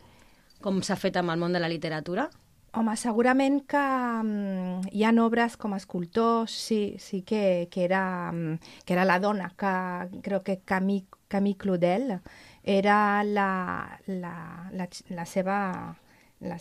Com 0.62 0.80
s'ha 0.82 0.96
fet 0.96 1.16
amb 1.20 1.30
el 1.30 1.38
món 1.38 1.52
de 1.52 1.60
la 1.60 1.68
literatura? 1.68 2.30
Home, 2.72 2.94
segurament 2.96 3.60
que 3.68 3.76
mm, 4.22 4.88
hi 4.96 5.04
ha 5.04 5.12
obres 5.20 5.58
com 5.60 5.74
a 5.74 5.76
escultors, 5.76 6.50
sí, 6.56 6.96
sí 6.98 7.20
que, 7.20 7.68
que, 7.70 7.84
era, 7.84 8.32
mm, 8.32 8.56
que 8.86 8.94
era 8.94 9.04
la 9.04 9.18
dona, 9.20 9.50
que 9.60 10.20
crec 10.22 10.42
que 10.42 10.56
Camille, 10.64 11.04
Camille 11.28 11.58
Claudel 11.58 12.14
era 12.62 13.24
la, 13.24 13.98
la, 14.06 14.70
la, 14.72 14.88
la 15.10 15.24
seva, 15.26 15.96
la, 16.40 16.58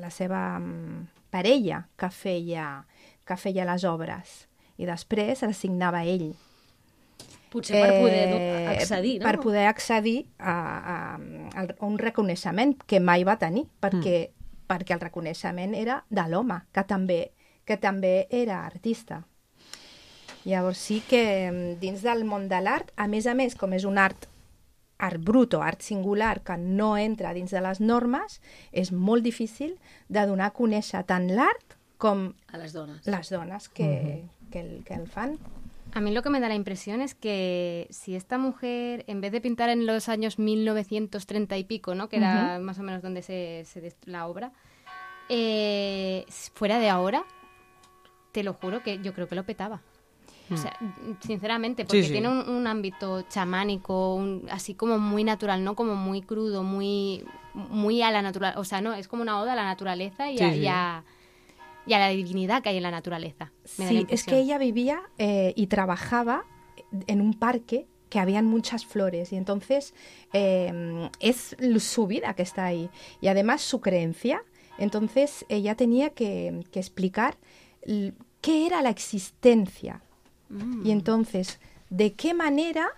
la 0.00 0.10
seva 0.10 0.42
mm, 0.58 1.06
parella 1.30 1.86
que 1.96 2.10
feia, 2.12 2.84
que 3.24 3.36
feia 3.36 3.66
les 3.68 3.84
obres 3.88 4.44
i 4.78 4.86
després 4.86 5.42
les 5.42 5.56
signava 5.58 6.04
ell. 6.06 6.30
Potser 7.48 7.80
per 7.80 7.94
poder 7.96 8.24
Eh, 8.28 8.66
accedir, 8.74 9.14
no? 9.18 9.24
Per 9.24 9.40
poder 9.40 9.66
accedir 9.66 10.18
a, 10.38 10.52
a, 10.52 11.64
a 11.64 11.86
un 11.86 11.96
reconeixement 11.98 12.76
que 12.86 13.00
mai 13.00 13.24
va 13.24 13.38
tenir, 13.40 13.64
perquè, 13.80 14.18
mm. 14.28 14.52
perquè 14.68 14.94
el 14.94 15.00
reconeixement 15.00 15.74
era 15.74 16.02
de 16.10 16.28
l'home, 16.28 16.60
que 16.72 16.84
també, 16.84 17.20
que 17.64 17.78
també 17.80 18.28
era 18.30 18.66
artista. 18.66 19.24
Llavors 20.44 20.78
sí 20.78 21.00
que 21.08 21.22
mm, 21.50 21.78
dins 21.80 22.04
del 22.04 22.26
món 22.28 22.50
de 22.52 22.60
l'art, 22.60 22.92
a 22.96 23.08
més 23.08 23.26
a 23.26 23.34
més, 23.34 23.56
com 23.56 23.72
és 23.72 23.88
un 23.88 23.96
art 23.98 24.28
art 24.98 25.22
brut 25.22 25.54
o 25.54 25.62
art 25.62 25.80
singular 25.80 26.42
que 26.42 26.56
no 26.58 26.96
entra 26.98 27.32
dins 27.34 27.50
de 27.54 27.62
les 27.62 27.80
normes, 27.80 28.40
és 28.72 28.92
molt 28.92 29.22
difícil 29.22 29.78
de 30.08 30.26
donar 30.26 30.50
a 30.50 30.56
conèixer 30.56 31.04
tant 31.06 31.30
l'art 31.30 31.78
com 31.98 32.32
A 32.52 32.58
les 32.58 32.72
dones. 32.72 33.06
les 33.06 33.30
dones 33.30 33.68
que, 33.68 34.24
que, 34.50 34.60
el, 34.60 34.84
que 34.84 34.94
el 34.94 35.06
fan. 35.06 35.38
A 35.94 36.00
mí 36.00 36.12
lo 36.12 36.22
que 36.22 36.30
me 36.30 36.40
da 36.40 36.48
la 36.48 36.54
impresión 36.54 37.00
es 37.00 37.14
que 37.14 37.86
si 37.90 38.14
esta 38.14 38.38
mujer, 38.38 39.04
en 39.06 39.20
vez 39.20 39.32
de 39.32 39.40
pintar 39.40 39.70
en 39.70 39.86
los 39.86 40.08
años 40.08 40.38
1930 40.38 41.56
y 41.56 41.64
pico, 41.64 41.94
¿no? 41.94 42.08
que 42.08 42.18
era 42.18 42.58
más 42.58 42.78
o 42.78 42.82
menos 42.82 43.02
donde 43.02 43.22
se, 43.22 43.64
se 43.64 43.94
la 44.04 44.26
obra, 44.26 44.52
eh, 45.28 46.26
fuera 46.54 46.78
de 46.78 46.90
ahora, 46.90 47.24
te 48.32 48.42
lo 48.42 48.52
juro 48.52 48.82
que 48.82 49.00
yo 49.02 49.14
creo 49.14 49.28
que 49.28 49.34
lo 49.34 49.44
petaba. 49.44 49.80
O 50.50 50.56
sea, 50.56 50.76
sinceramente, 51.20 51.84
porque 51.84 52.04
sí. 52.04 52.12
tiene 52.12 52.28
un, 52.28 52.48
un 52.48 52.66
ámbito 52.66 53.22
chamánico, 53.22 54.14
un- 54.14 54.46
así 54.50 54.74
como 54.74 54.98
muy 54.98 55.24
natural, 55.24 55.62
¿no? 55.64 55.74
Como 55.74 55.94
muy 55.94 56.22
crudo, 56.22 56.62
muy, 56.62 57.24
muy 57.54 58.02
a 58.02 58.10
la 58.10 58.22
naturaleza. 58.22 58.58
O 58.60 58.64
sea, 58.64 58.80
no, 58.80 58.94
es 58.94 59.08
como 59.08 59.22
una 59.22 59.40
oda 59.40 59.52
a 59.52 59.56
la 59.56 59.64
naturaleza 59.64 60.30
y, 60.30 60.38
Sí, 60.38 60.44
a, 60.44 60.52
sí. 60.52 60.58
y 60.60 60.66
a- 60.68 61.04
y 61.86 61.92
a 61.94 61.98
la 61.98 62.08
divinidad 62.08 62.62
que 62.62 62.68
hay 62.68 62.76
en 62.76 62.82
la 62.82 62.90
naturaleza. 62.90 63.50
Me 63.78 63.86
da 63.86 63.92
la 63.92 64.00
Sí, 64.00 64.06
es 64.10 64.24
que 64.24 64.38
ella 64.38 64.58
vivía 64.58 65.00
eh, 65.16 65.54
y 65.56 65.68
trabajaba 65.68 66.44
en 67.06 67.20
un 67.22 67.32
parque 67.34 67.86
que 68.10 68.18
habían 68.18 68.44
muchas 68.46 68.84
flores 68.86 69.32
y 69.32 69.36
entonces 69.36 69.94
eh, 70.34 71.10
es 71.20 71.56
su 71.78 72.06
vida 72.06 72.34
que 72.34 72.42
está 72.42 72.64
ahí 72.66 72.90
y 73.20 73.28
además 73.28 73.60
su 73.62 73.80
creencia. 73.80 74.42
Entonces 74.78 75.44
ella 75.48 75.74
tenía 75.76 76.10
que, 76.10 76.62
que 76.70 76.78
explicar 76.78 77.36
qué 78.40 78.66
era 78.66 78.82
la 78.82 78.90
existencia 78.90 80.02
y 80.84 80.90
entonces 80.90 81.60
de 81.90 82.14
qué 82.14 82.34
manera 82.34 82.88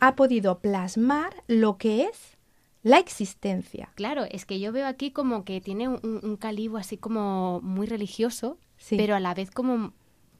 ha 0.00 0.16
podido 0.16 0.58
plasmar 0.58 1.42
lo 1.46 1.76
que 1.78 2.04
es 2.04 2.36
la 2.82 2.98
existencia. 2.98 3.90
Claro, 3.94 4.24
es 4.24 4.44
que 4.44 4.58
yo 4.58 4.72
veo 4.72 4.86
aquí 4.86 5.12
como 5.12 5.44
que 5.44 5.60
tiene 5.60 5.88
un, 5.88 6.20
un 6.22 6.36
calibre 6.36 6.80
así 6.80 6.96
como 6.96 7.60
muy 7.62 7.86
religioso, 7.86 8.58
Sí. 8.76 8.96
pero 8.96 9.14
a 9.14 9.20
la 9.20 9.32
vez 9.34 9.50
como... 9.52 9.92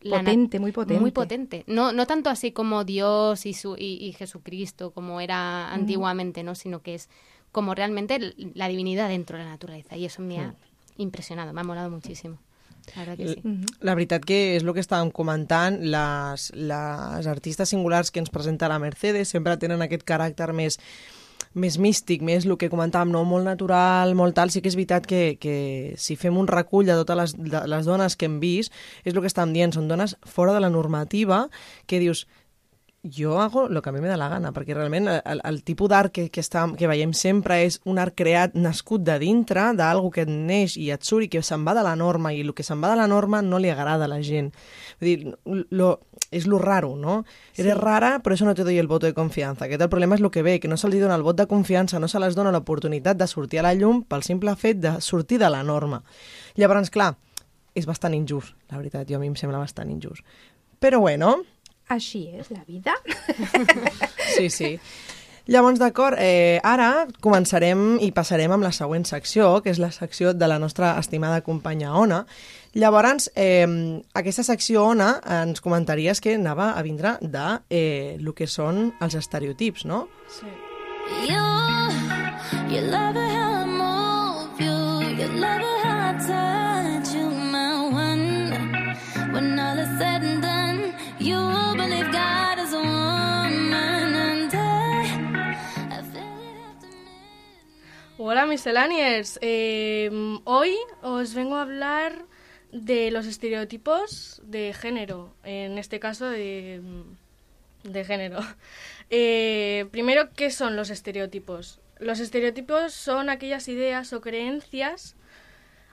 Potente, 0.03 0.59
muy 0.59 0.73
potente. 0.73 1.01
Muy 1.01 1.13
potente. 1.13 1.63
No, 1.69 1.93
no 1.93 2.09
tanto 2.09 2.29
así 2.29 2.51
como 2.51 2.83
Dios 2.83 3.47
y, 3.47 3.55
su, 3.55 3.77
y, 3.79 4.05
y 4.05 4.13
Jesucristo, 4.15 4.91
como 4.91 5.21
era 5.21 5.73
antiguamente, 5.73 6.43
¿no? 6.43 6.57
Sino 6.57 6.83
que 6.83 6.97
es 6.97 7.09
como 7.53 7.73
realmente 7.77 8.35
la 8.55 8.67
divinidad 8.67 9.09
dentro 9.09 9.39
de 9.39 9.45
la 9.45 9.51
naturaleza. 9.51 9.97
Y 9.97 10.05
eso 10.07 10.21
me 10.21 10.41
ha 10.41 10.57
impresionado, 10.97 11.53
me 11.53 11.61
ha 11.61 11.65
molado 11.65 11.89
muchísimo. 11.89 12.39
La 12.97 13.05
verdad 13.05 13.17
que 13.17 13.29
sí. 13.29 13.43
La 13.81 13.95
veritat 13.95 14.25
que 14.27 14.41
és 14.57 14.67
el 14.67 14.75
que 14.75 14.83
estàvem 14.83 15.13
comentant, 15.15 15.79
les, 15.83 16.51
les 16.59 17.31
artistes 17.31 17.73
singulars 17.73 18.11
que 18.11 18.23
ens 18.23 18.33
presenta 18.33 18.71
la 18.71 18.81
Mercedes 18.83 19.33
sempre 19.35 19.59
tenen 19.61 19.83
aquest 19.83 20.07
caràcter 20.09 20.53
més 20.57 20.81
més 21.55 21.77
místic, 21.77 22.23
més 22.25 22.47
el 22.47 22.57
que 22.57 22.71
comentàvem, 22.73 23.11
no? 23.13 23.25
molt 23.29 23.45
natural, 23.45 24.15
molt 24.17 24.37
tal, 24.37 24.53
sí 24.53 24.63
que 24.65 24.71
és 24.71 24.77
veritat 24.79 25.07
que, 25.09 25.37
que 25.41 25.57
si 26.01 26.17
fem 26.17 26.39
un 26.41 26.49
recull 26.49 26.89
de 26.89 26.97
totes 27.03 27.19
les, 27.19 27.35
de 27.37 27.65
les 27.69 27.89
dones 27.89 28.17
que 28.17 28.29
hem 28.29 28.39
vist, 28.41 28.73
és 29.05 29.13
el 29.13 29.21
que 29.21 29.29
estàvem 29.29 29.53
dient, 29.57 29.75
són 29.77 29.91
dones 29.91 30.17
fora 30.25 30.55
de 30.57 30.63
la 30.65 30.73
normativa, 30.73 31.45
que 31.87 32.01
dius, 32.01 32.25
jo 33.05 33.41
hago 33.41 33.69
lo 33.69 33.83
que 33.83 33.91
a 33.91 33.93
mi 33.93 34.01
me 34.01 34.07
da 34.07 34.17
la 34.17 34.29
gana, 34.29 34.53
perquè 34.55 34.77
realment 34.77 35.09
el, 35.11 35.41
el 35.43 35.63
tipus 35.67 35.89
d'art 35.91 36.13
que, 36.15 36.29
que, 36.31 36.43
està, 36.43 36.63
que 36.79 36.87
veiem 36.87 37.11
sempre 37.17 37.59
és 37.67 37.81
un 37.89 37.99
art 37.99 38.15
creat, 38.15 38.55
nascut 38.55 39.03
de 39.03 39.17
dintre, 39.19 39.65
d'algú 39.75 40.13
que 40.15 40.23
et 40.23 40.31
neix 40.31 40.77
i 40.79 40.93
et 40.95 41.03
surt 41.03 41.27
i 41.27 41.31
que 41.33 41.43
se'n 41.43 41.67
va 41.67 41.75
de 41.75 41.83
la 41.83 41.97
norma, 41.99 42.31
i 42.31 42.45
el 42.45 42.53
que 42.55 42.63
se'n 42.63 42.83
va 42.83 42.93
de 42.93 43.01
la 43.01 43.09
norma 43.11 43.43
no 43.43 43.59
li 43.59 43.73
agrada 43.73 44.07
a 44.07 44.11
la 44.11 44.21
gent. 44.23 44.53
Vull 45.01 45.11
dir, 45.11 45.35
lo, 45.75 45.91
és 46.31 46.47
lo 46.47 46.61
raro, 46.63 46.95
no? 46.97 47.25
Eres 47.59 47.77
rara, 47.81 48.21
però 48.23 48.37
això 48.37 48.47
no 48.47 48.55
te 48.55 48.63
doy 48.63 48.79
el 48.79 48.87
voto 48.87 49.11
de 49.11 49.17
confiança. 49.19 49.67
Aquest 49.67 49.83
el 49.83 49.91
problema 49.91 50.15
és 50.15 50.23
el 50.23 50.31
que 50.31 50.47
ve, 50.47 50.61
que 50.63 50.71
no 50.71 50.79
se'ls 50.79 51.01
dona 51.03 51.19
el 51.19 51.27
vot 51.27 51.41
de 51.41 51.49
confiança, 51.51 51.99
no 51.99 52.07
se 52.07 52.23
les 52.23 52.39
dona 52.39 52.55
l'oportunitat 52.55 53.19
de 53.19 53.27
sortir 53.27 53.59
a 53.59 53.67
la 53.67 53.75
llum 53.75 54.05
pel 54.07 54.23
simple 54.23 54.55
fet 54.55 54.79
de 54.79 55.01
sortir 55.03 55.43
de 55.43 55.51
la 55.51 55.65
norma. 55.67 56.05
Llavors, 56.55 56.91
clar, 56.95 57.17
és 57.75 57.89
bastant 57.89 58.15
injust, 58.15 58.55
la 58.71 58.79
veritat, 58.79 59.09
jo 59.11 59.19
a 59.19 59.23
mi 59.23 59.33
em 59.33 59.35
sembla 59.35 59.59
bastant 59.59 59.91
injust. 59.91 60.23
Però 60.83 60.99
bueno, 61.01 61.41
Així 61.93 62.27
és 62.39 62.53
la 62.53 62.63
vida. 62.67 62.97
Sí, 64.33 64.49
sí. 64.49 64.79
Llavors, 65.51 65.81
d'acord, 65.83 66.17
eh, 66.23 66.61
ara 66.65 67.07
començarem 67.21 67.99
i 68.01 68.13
passarem 68.15 68.53
amb 68.55 68.65
la 68.65 68.71
següent 68.73 69.05
secció, 69.05 69.59
que 69.61 69.73
és 69.75 69.81
la 69.83 69.91
secció 69.93 70.33
de 70.33 70.49
la 70.49 70.59
nostra 70.63 70.95
estimada 71.01 71.43
companya 71.43 71.93
Ona. 71.99 72.23
Llavors, 72.73 73.29
eh, 73.35 73.67
aquesta 74.15 74.45
secció, 74.47 74.87
Ona, 74.95 75.21
ens 75.43 75.61
comentaries 75.61 76.23
que 76.23 76.37
anava 76.39 76.73
a 76.79 76.83
vindre 76.83 77.19
de 77.21 77.49
eh, 77.69 78.17
el 78.21 78.33
que 78.33 78.47
són 78.47 78.95
els 79.01 79.19
estereotips, 79.19 79.85
no? 79.85 80.07
Sí. 80.31 80.47
You, 81.29 81.43
you 82.71 82.81
love 82.89 83.22
Hola 98.25 98.47
misceláneos, 98.47 99.37
Eh, 99.43 100.09
hoy 100.45 100.77
os 101.03 101.35
vengo 101.35 101.57
a 101.57 101.63
hablar 101.63 102.25
de 102.71 103.11
los 103.11 103.27
estereotipos 103.27 104.41
de 104.45 104.73
género, 104.75 105.35
en 105.43 105.77
este 105.77 105.99
caso 105.99 106.31
de, 106.31 106.81
de 107.83 108.05
género. 108.05 108.39
Eh, 109.11 109.89
primero, 109.91 110.31
¿qué 110.37 110.53
son 110.53 110.77
los 110.77 110.91
estereotipos? 110.91 111.81
Los 111.99 112.21
estereotipos 112.21 112.95
son 112.95 113.29
aquellas 113.29 113.67
ideas 113.67 114.13
o 114.13 114.21
creencias 114.21 115.17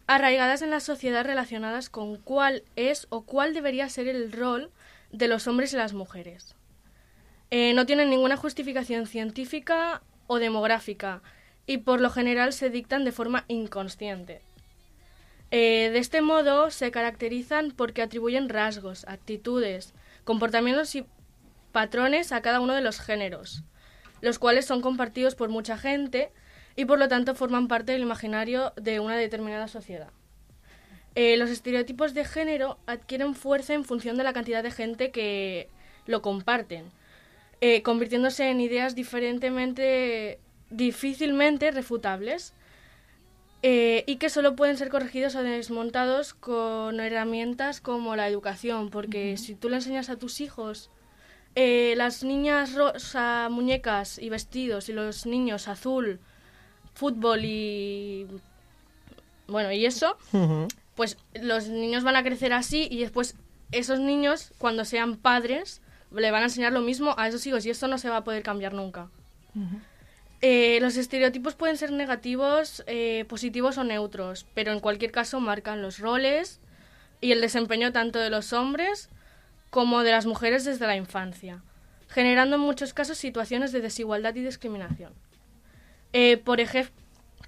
arraigadas 0.05 0.61
en 0.61 0.69
la 0.69 0.81
sociedad 0.81 1.25
relacionadas 1.25 1.89
con 1.89 2.17
cuál 2.17 2.61
es 2.75 3.07
o 3.09 3.23
cuál 3.23 3.55
debería 3.55 3.89
ser 3.89 4.07
el 4.07 4.31
rol 4.31 4.69
de 5.11 5.27
los 5.27 5.47
hombres 5.47 5.73
y 5.73 5.77
las 5.77 5.93
mujeres. 5.93 6.55
Eh, 7.49 7.73
no 7.73 7.87
tienen 7.87 8.11
ninguna 8.11 8.37
justificación 8.37 9.07
científica 9.07 10.03
o 10.27 10.37
demográfica 10.37 11.23
y 11.69 11.77
por 11.77 12.01
lo 12.01 12.09
general 12.09 12.51
se 12.51 12.71
dictan 12.71 13.05
de 13.05 13.11
forma 13.11 13.45
inconsciente. 13.47 14.41
Eh, 15.51 15.91
de 15.93 15.99
este 15.99 16.19
modo 16.19 16.71
se 16.71 16.89
caracterizan 16.89 17.69
porque 17.69 18.01
atribuyen 18.01 18.49
rasgos, 18.49 19.05
actitudes, 19.07 19.93
comportamientos 20.23 20.95
y 20.95 21.05
patrones 21.71 22.31
a 22.31 22.41
cada 22.41 22.59
uno 22.59 22.73
de 22.73 22.81
los 22.81 22.99
géneros, 22.99 23.61
los 24.19 24.39
cuales 24.39 24.65
son 24.65 24.81
compartidos 24.81 25.35
por 25.35 25.49
mucha 25.49 25.77
gente 25.77 26.31
y 26.75 26.85
por 26.85 26.97
lo 26.97 27.07
tanto 27.07 27.35
forman 27.35 27.67
parte 27.67 27.91
del 27.91 28.01
imaginario 28.01 28.73
de 28.75 28.99
una 28.99 29.15
determinada 29.15 29.67
sociedad. 29.67 30.09
Eh, 31.13 31.37
los 31.37 31.51
estereotipos 31.51 32.15
de 32.15 32.25
género 32.25 32.79
adquieren 32.87 33.35
fuerza 33.35 33.75
en 33.75 33.85
función 33.85 34.17
de 34.17 34.23
la 34.23 34.33
cantidad 34.33 34.63
de 34.63 34.71
gente 34.71 35.11
que 35.11 35.69
lo 36.07 36.23
comparten, 36.23 36.85
eh, 37.61 37.83
convirtiéndose 37.83 38.49
en 38.49 38.59
ideas 38.59 38.95
diferentemente, 38.95 40.39
difícilmente 40.69 41.71
refutables 41.71 42.53
eh, 43.61 44.03
y 44.07 44.17
que 44.17 44.29
solo 44.29 44.55
pueden 44.55 44.77
ser 44.77 44.89
corregidos 44.89 45.35
o 45.35 45.43
desmontados 45.43 46.33
con 46.33 46.99
herramientas 46.99 47.81
como 47.81 48.15
la 48.15 48.27
educación, 48.27 48.89
porque 48.89 49.35
si 49.37 49.55
tú 49.55 49.69
le 49.69 49.77
enseñas 49.77 50.09
a 50.09 50.15
tus 50.15 50.39
hijos 50.41 50.89
eh, 51.55 51.93
las 51.97 52.23
niñas 52.23 52.75
rosa, 52.75 53.49
muñecas 53.49 54.19
y 54.19 54.29
vestidos 54.29 54.87
y 54.87 54.93
los 54.93 55.25
niños 55.25 55.67
azul, 55.67 56.19
fútbol 56.93 57.43
y 57.43 58.27
bueno, 59.47 59.71
y 59.71 59.85
eso, 59.85 60.17
Uh 60.31 60.67
pues 60.99 61.15
los 61.33 61.69
niños 61.69 62.03
van 62.03 62.17
a 62.17 62.23
crecer 62.23 62.51
así 62.51 62.89
y 62.91 62.99
después 62.99 63.37
esos 63.71 64.01
niños, 64.01 64.51
cuando 64.57 64.83
sean 64.83 65.15
padres, 65.15 65.81
le 66.11 66.29
van 66.29 66.41
a 66.41 66.47
enseñar 66.47 66.73
lo 66.73 66.81
mismo 66.81 67.15
a 67.17 67.29
esos 67.29 67.47
hijos 67.47 67.65
y 67.65 67.69
esto 67.69 67.87
no 67.87 67.97
se 67.97 68.09
va 68.09 68.17
a 68.17 68.23
poder 68.25 68.43
cambiar 68.43 68.73
nunca. 68.73 69.07
Eh, 70.41 70.79
los 70.81 70.95
estereotipos 70.95 71.55
pueden 71.55 71.75
ser 71.77 71.91
negativos, 71.91 72.83
eh, 72.87 73.25
positivos 73.27 73.77
o 73.77 73.83
neutros, 73.83 74.45
pero 74.53 74.71
en 74.71 74.79
cualquier 74.79 75.11
caso 75.11 75.39
marcan 75.41 75.81
los 75.81 75.99
roles 75.99 76.61
y 77.19 77.33
el 77.33 77.41
desempeño 77.41 77.91
tanto 77.91 78.19
de 78.19 78.29
los 78.29 78.53
hombres 78.53 79.09
como 79.69 80.01
de 80.03 80.11
las 80.11 80.25
mujeres 80.25 80.63
desde 80.63 80.87
la 80.87 80.95
infancia, 80.95 81.61
generando 82.07 82.55
en 82.55 82.61
muchos 82.61 82.93
casos 82.93 83.17
situaciones 83.17 83.71
de 83.73 83.81
desigualdad 83.81 84.33
y 84.35 84.41
discriminación. 84.43 85.13
Eh, 86.13 86.37
por, 86.37 86.59
ej- 86.61 86.89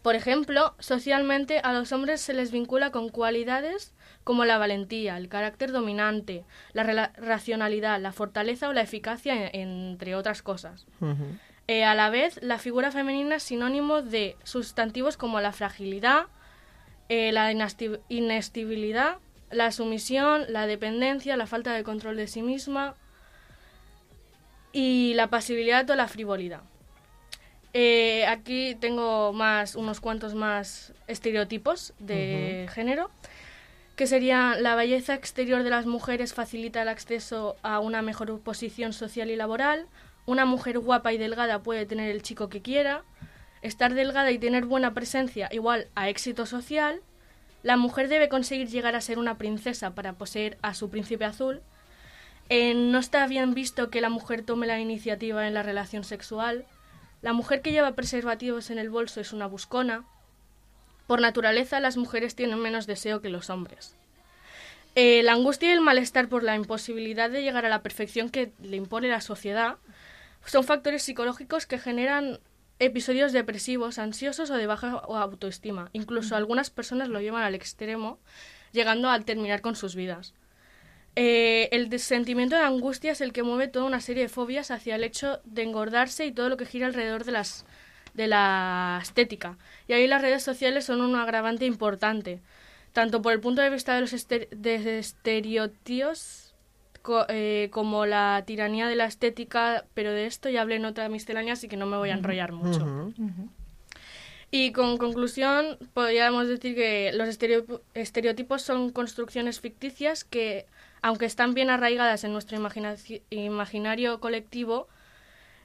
por 0.01 0.15
ejemplo, 0.15 0.75
socialmente 0.79 1.59
a 1.59 1.71
los 1.71 1.93
hombres 1.93 2.19
se 2.19 2.33
les 2.33 2.51
vincula 2.51 2.91
con 2.91 3.07
cualidades 3.09 3.93
como 4.25 4.43
la 4.45 4.57
valentía, 4.57 5.15
el 5.17 5.29
carácter 5.29 5.71
dominante, 5.71 6.43
la 6.73 7.11
racionalidad, 7.15 8.01
la 8.01 8.11
fortaleza 8.11 8.67
o 8.67 8.73
la 8.73 8.81
eficacia, 8.81 9.33
en- 9.47 9.91
entre 9.91 10.13
otras 10.15 10.41
cosas. 10.43 10.85
Eh, 11.71 11.85
a 11.85 11.95
la 11.95 12.09
vez, 12.09 12.37
la 12.41 12.57
figura 12.57 12.91
femenina 12.91 13.37
es 13.37 13.43
sinónimo 13.43 14.01
de 14.01 14.35
sustantivos 14.43 15.15
como 15.15 15.39
la 15.39 15.53
fragilidad, 15.53 16.25
eh, 17.07 17.31
la 17.31 17.49
inestabilidad, 18.09 19.19
la 19.51 19.71
sumisión, 19.71 20.43
la 20.49 20.67
dependencia, 20.67 21.37
la 21.37 21.47
falta 21.47 21.71
de 21.71 21.85
control 21.85 22.17
de 22.17 22.27
sí 22.27 22.41
misma 22.41 22.95
y 24.73 25.13
la 25.13 25.27
pasividad 25.27 25.89
o 25.89 25.95
la 25.95 26.09
frivolidad. 26.09 26.59
Eh, 27.73 28.25
aquí 28.25 28.75
tengo 28.75 29.31
más 29.31 29.75
unos 29.75 30.01
cuantos 30.01 30.35
más 30.35 30.91
estereotipos 31.07 31.93
de 31.99 32.67
género 32.73 33.11
que 33.95 34.07
serían 34.07 34.61
la 34.61 34.75
belleza 34.75 35.13
exterior 35.13 35.63
de 35.63 35.69
las 35.69 35.85
mujeres 35.85 36.33
facilita 36.33 36.81
el 36.81 36.89
acceso 36.89 37.55
a 37.61 37.79
una 37.79 38.01
mejor 38.01 38.41
posición 38.41 38.91
social 38.91 39.29
y 39.31 39.37
laboral, 39.37 39.87
una 40.25 40.45
mujer 40.45 40.79
guapa 40.79 41.13
y 41.13 41.17
delgada 41.17 41.63
puede 41.63 41.85
tener 41.85 42.11
el 42.11 42.21
chico 42.21 42.49
que 42.49 42.61
quiera, 42.61 43.03
estar 43.61 43.93
delgada 43.93 44.31
y 44.31 44.39
tener 44.39 44.65
buena 44.65 44.93
presencia 44.93 45.49
igual 45.51 45.87
a 45.95 46.09
éxito 46.09 46.45
social, 46.45 47.01
la 47.63 47.77
mujer 47.77 48.07
debe 48.07 48.29
conseguir 48.29 48.69
llegar 48.69 48.95
a 48.95 49.01
ser 49.01 49.19
una 49.19 49.37
princesa 49.37 49.93
para 49.93 50.13
poseer 50.13 50.57
a 50.61 50.73
su 50.73 50.89
príncipe 50.89 51.25
azul, 51.25 51.61
eh, 52.49 52.73
no 52.73 52.99
está 52.99 53.25
bien 53.27 53.53
visto 53.53 53.89
que 53.89 54.01
la 54.01 54.09
mujer 54.09 54.41
tome 54.43 54.67
la 54.67 54.79
iniciativa 54.79 55.47
en 55.47 55.53
la 55.53 55.63
relación 55.63 56.03
sexual, 56.03 56.65
la 57.21 57.33
mujer 57.33 57.61
que 57.61 57.71
lleva 57.71 57.93
preservativos 57.93 58.71
en 58.71 58.79
el 58.79 58.89
bolso 58.89 59.21
es 59.21 59.31
una 59.31 59.45
buscona, 59.45 60.03
por 61.07 61.21
naturaleza, 61.21 61.79
las 61.79 61.97
mujeres 61.97 62.35
tienen 62.35 62.59
menos 62.59 62.87
deseo 62.87 63.21
que 63.21 63.29
los 63.29 63.49
hombres. 63.49 63.95
Eh, 64.95 65.23
la 65.23 65.33
angustia 65.33 65.69
y 65.69 65.71
el 65.71 65.81
malestar 65.81 66.27
por 66.27 66.43
la 66.43 66.55
imposibilidad 66.55 67.29
de 67.29 67.43
llegar 67.43 67.65
a 67.65 67.69
la 67.69 67.81
perfección 67.81 68.29
que 68.29 68.51
le 68.61 68.77
impone 68.77 69.07
la 69.07 69.21
sociedad 69.21 69.77
son 70.45 70.63
factores 70.63 71.03
psicológicos 71.03 71.65
que 71.65 71.77
generan 71.77 72.39
episodios 72.79 73.31
depresivos, 73.31 73.99
ansiosos 73.99 74.49
o 74.49 74.55
de 74.55 74.65
baja 74.65 74.89
autoestima. 74.91 75.89
Incluso 75.93 76.35
algunas 76.35 76.69
personas 76.69 77.09
lo 77.09 77.21
llevan 77.21 77.43
al 77.43 77.55
extremo, 77.55 78.19
llegando 78.71 79.09
a 79.09 79.19
terminar 79.19 79.61
con 79.61 79.75
sus 79.75 79.95
vidas. 79.95 80.33
Eh, 81.15 81.69
el 81.73 81.99
sentimiento 81.99 82.55
de 82.55 82.63
angustia 82.63 83.11
es 83.11 83.21
el 83.21 83.33
que 83.33 83.43
mueve 83.43 83.67
toda 83.67 83.85
una 83.85 83.99
serie 83.99 84.23
de 84.23 84.29
fobias 84.29 84.71
hacia 84.71 84.95
el 84.95 85.03
hecho 85.03 85.41
de 85.43 85.63
engordarse 85.63 86.25
y 86.25 86.31
todo 86.31 86.49
lo 86.49 86.57
que 86.57 86.65
gira 86.65 86.87
alrededor 86.87 87.23
de 87.25 87.33
las 87.33 87.65
de 88.13 88.27
la 88.27 88.99
estética. 89.01 89.57
Y 89.87 89.93
ahí 89.93 90.07
las 90.07 90.21
redes 90.21 90.43
sociales 90.43 90.85
son 90.85 91.01
un 91.01 91.15
agravante 91.15 91.65
importante, 91.65 92.41
tanto 92.93 93.21
por 93.21 93.31
el 93.31 93.39
punto 93.39 93.61
de 93.61 93.69
vista 93.69 93.93
de 93.95 94.01
los 94.01 94.13
ester- 94.13 94.49
de 94.49 94.99
estereotipos 94.99 96.50
co- 97.01 97.25
eh, 97.29 97.69
como 97.71 98.05
la 98.05 98.43
tiranía 98.45 98.87
de 98.87 98.95
la 98.95 99.05
estética, 99.05 99.85
pero 99.93 100.11
de 100.11 100.25
esto 100.25 100.49
ya 100.49 100.61
hablé 100.61 100.75
en 100.75 100.85
otra 100.85 101.09
miscelánea, 101.09 101.53
así 101.53 101.67
que 101.67 101.77
no 101.77 101.85
me 101.85 101.97
voy 101.97 102.09
a 102.09 102.13
enrollar 102.13 102.51
mucho. 102.51 102.85
-huh. 102.85 103.49
Y 104.53 104.71
con 104.73 104.97
conclusión, 104.97 105.77
podríamos 105.93 106.47
decir 106.47 106.75
que 106.75 107.11
los 107.13 107.27
estereo- 107.29 107.81
estereotipos 107.93 108.61
son 108.61 108.91
construcciones 108.91 109.61
ficticias 109.61 110.25
que, 110.25 110.65
aunque 111.01 111.25
están 111.25 111.53
bien 111.53 111.69
arraigadas 111.69 112.23
en 112.25 112.33
nuestro 112.33 112.57
imaginario 113.29 114.19
colectivo 114.19 114.87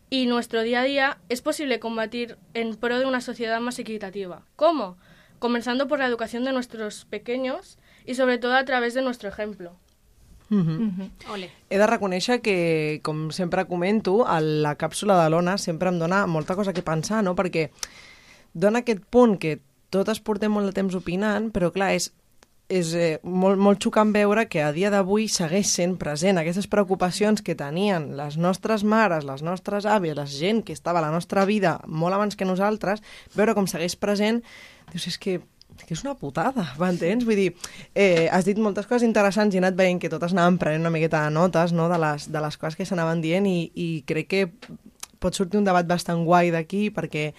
y 0.09 0.27
nuestro 0.27 0.63
día 0.63 0.83
a 0.83 0.85
día, 0.85 1.19
es 1.29 1.43
posible 1.43 1.81
combatir 1.81 2.37
en 2.55 2.77
pro 2.77 2.99
de 3.01 3.07
una 3.07 3.21
sociedad 3.21 3.59
más 3.61 3.79
equitativa. 3.81 4.43
¿Cómo? 4.55 4.97
Comenzando 5.41 5.89
por 5.89 5.99
la 5.99 6.07
educación 6.07 6.45
de 6.45 6.53
nuestros 6.53 7.05
pequeños 7.07 7.79
y 8.07 8.15
sobre 8.15 8.39
todo 8.39 8.55
a 8.55 8.65
través 8.65 8.95
de 8.95 9.03
nuestro 9.03 9.29
ejemplo. 9.29 9.77
Uh 10.49 10.59
-huh. 10.59 11.11
Ole. 11.33 11.51
He 11.69 11.79
de 11.79 11.87
reconèixer 11.87 12.41
que, 12.41 13.01
com 13.03 13.31
sempre 13.31 13.67
comento, 13.67 14.27
a 14.27 14.41
la 14.41 14.77
càpsula 14.79 15.23
de 15.23 15.31
l'Ona 15.31 15.59
sempre 15.59 15.89
em 15.89 15.99
dona 15.99 16.27
molta 16.27 16.55
cosa 16.55 16.73
que 16.73 16.83
pensar, 16.83 17.25
no? 17.25 17.35
Perquè 17.35 17.71
dona 18.53 18.79
aquest 18.79 19.03
punt 19.11 19.39
que 19.39 19.61
totes 19.91 20.21
portem 20.21 20.53
molt 20.53 20.67
de 20.67 20.73
temps 20.73 20.95
opinant, 20.95 21.51
però 21.53 21.73
clar, 21.73 21.93
és, 21.95 22.13
és 22.69 22.95
eh, 22.95 23.19
molt, 23.23 23.59
molt 23.59 23.83
xocant 23.83 24.13
veure 24.13 24.49
que 24.49 24.63
a 24.63 24.73
dia 24.73 24.91
d'avui 24.91 25.29
segueix 25.29 25.67
sent 25.67 25.97
present 25.97 26.39
aquestes 26.39 26.67
preocupacions 26.67 27.43
que 27.43 27.55
tenien 27.55 28.17
les 28.17 28.37
nostres 28.37 28.85
mares, 28.85 29.25
les 29.25 29.43
nostres 29.43 29.85
àvies, 29.85 30.17
la 30.17 30.27
gent 30.27 30.63
que 30.63 30.73
estava 30.73 30.99
a 30.99 31.07
la 31.07 31.13
nostra 31.15 31.45
vida 31.45 31.81
molt 31.87 32.15
abans 32.15 32.37
que 32.37 32.49
nosaltres, 32.49 33.03
veure 33.35 33.55
com 33.55 33.67
segueix 33.67 33.97
present, 33.97 34.43
dius, 34.93 35.07
és 35.07 35.19
que 35.19 35.41
que 35.85 35.95
és 35.95 36.03
una 36.05 36.17
putada, 36.19 36.65
m'entens? 36.81 37.27
Vull 37.27 37.39
dir, 37.39 37.51
eh, 37.95 38.29
has 38.33 38.49
dit 38.49 38.59
moltes 38.59 38.87
coses 38.87 39.07
interessants 39.07 39.55
i 39.55 39.61
he 39.61 39.63
anat 39.63 39.77
veient 39.79 40.01
que 40.01 40.11
totes 40.13 40.33
anaven 40.33 40.59
prenent 40.63 40.87
una 40.87 40.95
miqueta 40.95 41.25
de 41.25 41.35
notes 41.35 41.75
no? 41.77 41.91
de, 41.93 41.99
les, 42.01 42.31
de 42.33 42.43
les 42.43 42.57
coses 42.57 42.79
que 42.79 42.87
s'anaven 42.89 43.21
dient 43.25 43.47
i, 43.47 43.71
i 43.75 43.89
crec 44.09 44.29
que 44.33 44.43
pot 45.19 45.35
sortir 45.35 45.61
un 45.61 45.67
debat 45.67 45.87
bastant 45.87 46.25
guai 46.25 46.53
d'aquí, 46.55 46.89
perquè 46.95 47.33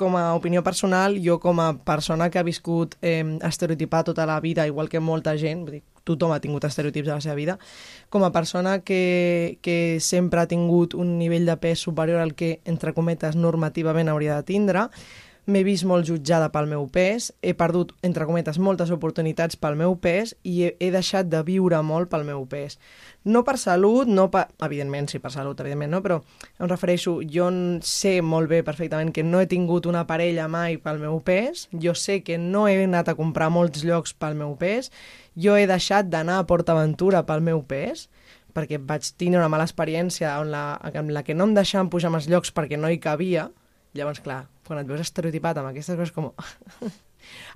com 0.00 0.16
a 0.16 0.34
opinió 0.34 0.62
personal, 0.64 1.18
jo 1.20 1.36
com 1.40 1.60
a 1.60 1.74
persona 1.84 2.30
que 2.30 2.40
ha 2.40 2.46
viscut 2.46 2.96
eh, 3.02 3.20
estereotipat 3.44 4.12
tota 4.12 4.24
la 4.26 4.40
vida, 4.40 4.66
igual 4.66 4.88
que 4.88 5.00
molta 5.00 5.36
gent, 5.36 5.66
vull 5.66 5.76
dir, 5.76 5.82
tothom 6.08 6.32
ha 6.32 6.40
tingut 6.40 6.64
estereotips 6.64 7.10
a 7.10 7.18
la 7.18 7.24
seva 7.24 7.36
vida, 7.36 7.58
com 8.08 8.24
a 8.24 8.32
persona 8.32 8.78
que, 8.80 9.58
que 9.60 9.98
sempre 10.00 10.40
ha 10.40 10.48
tingut 10.48 10.96
un 10.96 11.18
nivell 11.18 11.44
de 11.46 11.56
pes 11.60 11.84
superior 11.84 12.22
al 12.24 12.32
que, 12.34 12.60
entre 12.64 12.94
cometes, 12.96 13.36
normativament 13.36 14.08
hauria 14.08 14.40
de 14.40 14.48
tindre, 14.48 14.88
m'he 15.46 15.62
vist 15.64 15.86
molt 15.88 16.06
jutjada 16.08 16.50
pel 16.52 16.68
meu 16.70 16.84
pes, 16.92 17.30
he 17.42 17.54
perdut, 17.56 17.94
entre 18.06 18.26
cometes, 18.28 18.58
moltes 18.60 18.90
oportunitats 18.94 19.56
pel 19.60 19.78
meu 19.78 19.96
pes 19.96 20.34
i 20.44 20.66
he, 20.66 20.70
he 20.80 20.90
deixat 20.92 21.30
de 21.32 21.40
viure 21.46 21.80
molt 21.86 22.10
pel 22.12 22.26
meu 22.28 22.44
pes. 22.50 22.78
No 23.24 23.42
per 23.44 23.56
salut, 23.60 24.08
no 24.08 24.28
per... 24.32 24.46
Evidentment, 24.64 25.10
sí, 25.10 25.20
per 25.22 25.32
salut, 25.32 25.60
evidentment, 25.60 25.92
no? 25.92 26.02
Però 26.04 26.20
em 26.60 26.68
refereixo, 26.68 27.18
jo 27.24 27.48
sé 27.86 28.18
molt 28.24 28.50
bé 28.52 28.62
perfectament 28.66 29.12
que 29.16 29.24
no 29.26 29.40
he 29.40 29.48
tingut 29.50 29.88
una 29.90 30.06
parella 30.08 30.48
mai 30.48 30.78
pel 30.80 31.00
meu 31.02 31.20
pes, 31.24 31.68
jo 31.72 31.96
sé 31.96 32.20
que 32.26 32.38
no 32.38 32.66
he 32.68 32.78
anat 32.84 33.10
a 33.10 33.16
comprar 33.18 33.50
molts 33.52 33.84
llocs 33.84 34.14
pel 34.14 34.38
meu 34.38 34.56
pes, 34.60 34.92
jo 35.36 35.56
he 35.56 35.66
deixat 35.70 36.08
d'anar 36.12 36.40
a 36.40 36.46
PortAventura 36.48 37.24
pel 37.28 37.44
meu 37.44 37.64
pes, 37.64 38.08
perquè 38.54 38.80
vaig 38.82 39.06
tenir 39.16 39.38
una 39.38 39.50
mala 39.50 39.66
experiència 39.68 40.34
en 40.40 40.50
la, 40.52 40.64
en 40.92 41.12
la 41.14 41.22
que 41.24 41.36
no 41.36 41.46
em 41.46 41.54
deixaven 41.54 41.90
pujar 41.90 42.12
als 42.14 42.28
llocs 42.30 42.52
perquè 42.54 42.78
no 42.80 42.90
hi 42.90 42.98
cabia, 42.98 43.48
llavors, 43.94 44.20
clar, 44.24 44.44
quan 44.70 44.78
et 44.78 44.86
veus 44.86 45.02
estereotipat 45.02 45.58
amb 45.58 45.72
aquestes 45.72 45.98
coses 45.98 46.14
com... 46.14 46.30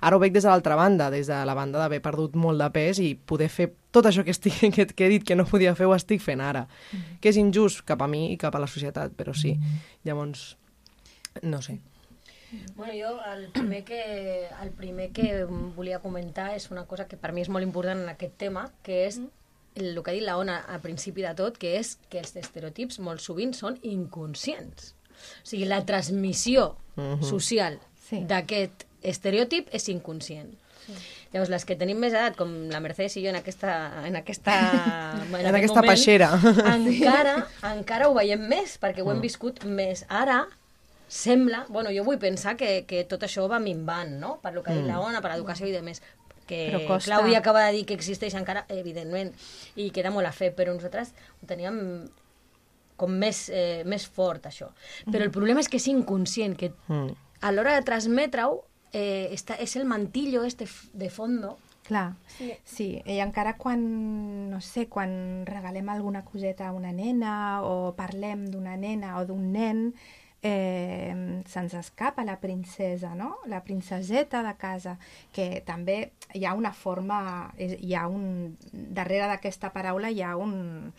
Ara 0.05 0.17
ho 0.17 0.21
veig 0.21 0.35
des 0.35 0.43
de 0.45 0.51
l'altra 0.51 0.75
banda, 0.77 1.07
des 1.09 1.31
de 1.31 1.37
la 1.47 1.55
banda 1.57 1.79
d'haver 1.81 2.01
perdut 2.03 2.35
molt 2.37 2.59
de 2.61 2.67
pes 2.75 2.99
i 3.01 3.13
poder 3.15 3.47
fer 3.49 3.69
tot 3.95 4.05
això 4.05 4.25
que, 4.27 4.35
estic, 4.35 4.59
que, 4.75 4.85
que 4.91 5.07
he 5.07 5.13
dit 5.15 5.25
que 5.25 5.39
no 5.39 5.47
podia 5.47 5.73
fer 5.79 5.87
ho 5.87 5.95
estic 5.95 6.21
fent 6.21 6.43
ara. 6.43 6.65
Que 7.23 7.31
és 7.31 7.39
injust 7.41 7.85
cap 7.87 8.03
a 8.03 8.11
mi 8.11 8.27
i 8.33 8.37
cap 8.41 8.55
a 8.55 8.61
la 8.61 8.69
societat, 8.69 9.15
però 9.17 9.33
sí. 9.33 9.55
Llavors, 10.05 10.51
no 11.41 11.63
sé. 11.63 11.79
Bueno, 12.75 12.93
jo 12.93 13.15
el 13.31 13.49
primer, 13.51 13.83
que, 13.83 14.47
el 14.61 14.69
primer 14.71 15.09
que 15.11 15.45
volia 15.75 15.99
comentar 15.99 16.53
és 16.55 16.69
una 16.71 16.85
cosa 16.85 17.07
que 17.09 17.17
per 17.17 17.33
mi 17.33 17.41
és 17.43 17.49
molt 17.49 17.65
important 17.65 18.05
en 18.05 18.11
aquest 18.13 18.37
tema, 18.39 18.67
que 18.85 19.01
és 19.07 19.17
el, 19.19 19.31
el 19.75 20.03
que 20.03 20.11
ha 20.11 20.15
dit 20.15 20.23
la 20.23 20.37
Ona 20.39 20.59
al 20.71 20.83
principi 20.83 21.25
de 21.25 21.33
tot, 21.35 21.57
que 21.59 21.75
és 21.79 21.95
que 22.09 22.21
els 22.21 22.35
estereotips 22.39 23.01
molt 23.03 23.23
sovint 23.23 23.55
són 23.57 23.79
inconscients. 23.81 24.93
O 25.43 25.47
sigui, 25.47 25.65
la 25.69 25.81
transmissió 25.85 26.75
social 27.21 27.79
Sí. 28.05 28.19
d'aquest 28.29 28.83
estereotip 29.01 29.71
és 29.73 29.87
inconscient. 29.89 30.51
Llavors, 31.33 31.49
les 31.49 31.63
que 31.65 31.75
tenim 31.75 31.97
més 31.97 32.13
edat, 32.13 32.35
com 32.37 32.51
la 32.69 32.79
Mercedes 32.79 33.15
i 33.17 33.23
jo 33.23 33.31
en 33.31 33.39
aquesta... 33.39 33.71
En 34.05 34.15
aquesta, 34.15 34.53
en 35.25 35.33
En 35.33 35.47
aquest 35.49 35.55
aquesta 35.57 35.81
peixera. 35.81 36.27
encara, 36.75 37.33
encara 37.73 38.07
ho 38.07 38.13
veiem 38.13 38.45
més, 38.47 38.77
perquè 38.79 39.01
ho 39.01 39.09
hem 39.11 39.23
viscut 39.23 39.63
més. 39.65 40.05
Ara, 40.07 40.43
sembla... 41.09 41.65
Bueno, 41.69 41.89
jo 41.95 42.03
vull 42.05 42.19
pensar 42.21 42.53
que, 42.59 42.85
que 42.87 43.03
tot 43.09 43.25
això 43.25 43.47
va 43.49 43.57
minvant, 43.59 44.13
no? 44.21 44.37
Per 44.43 44.53
lo 44.53 44.61
que 44.63 44.71
ha 44.71 44.77
dit 44.77 44.85
la 44.85 44.99
ONA, 45.01 45.21
per 45.25 45.33
l'educació 45.33 45.65
i 45.67 45.73
demés. 45.73 46.03
Que 46.45 46.67
Però 46.69 46.83
costa. 46.85 47.09
Clàudia 47.09 47.39
acaba 47.41 47.65
de 47.65 47.79
dir 47.79 47.85
que 47.89 47.97
existeix 47.97 48.37
encara, 48.37 48.67
evidentment, 48.69 49.33
i 49.75 49.89
queda 49.89 50.13
molt 50.13 50.29
a 50.29 50.33
fer, 50.37 50.51
però 50.53 50.77
nosaltres 50.77 51.15
ho 51.41 51.49
teníem 51.49 51.81
com 52.95 53.11
més, 53.11 53.49
eh, 53.49 53.83
més 53.85 54.07
fort, 54.07 54.45
això. 54.45 54.71
Però 55.11 55.23
el 55.23 55.31
problema 55.31 55.59
és 55.59 55.69
que 55.69 55.77
és 55.77 55.87
inconscient, 55.87 56.55
que 56.55 56.73
Mm. 56.87 57.15
a 57.41 57.51
l'hora 57.51 57.75
de 57.75 57.83
transmetre-ho 57.83 58.63
eh, 58.93 59.29
està, 59.33 59.57
és 59.59 59.75
el 59.75 59.85
mantillo 59.85 60.43
este 60.43 60.67
de 60.93 61.09
fondo 61.09 61.57
Clar, 61.85 62.15
sí. 62.65 62.87
I 63.05 63.19
encara 63.21 63.57
quan, 63.61 64.49
no 64.49 64.57
sé, 64.61 64.87
quan 64.89 65.45
regalem 65.45 65.89
alguna 65.93 66.23
coseta 66.25 66.69
a 66.69 66.73
una 66.73 66.91
nena 66.91 67.61
o 67.61 67.93
parlem 67.93 68.47
d'una 68.49 68.73
nena 68.75 69.19
o 69.19 69.25
d'un 69.29 69.51
nen, 69.53 69.83
eh, 70.41 71.13
se'ns 71.45 71.75
escapa 71.77 72.25
la 72.25 72.39
princesa, 72.41 73.13
no? 73.13 73.37
La 73.45 73.61
princeseta 73.63 74.41
de 74.41 74.55
casa, 74.57 74.97
que 75.31 75.61
també 75.65 76.13
hi 76.33 76.45
ha 76.45 76.55
una 76.57 76.73
forma, 76.73 77.53
hi 77.57 77.93
ha 77.93 78.07
un... 78.09 78.57
Darrere 78.73 79.29
d'aquesta 79.35 79.69
paraula 79.73 80.09
hi 80.09 80.23
ha 80.25 80.35
un... 80.41 80.91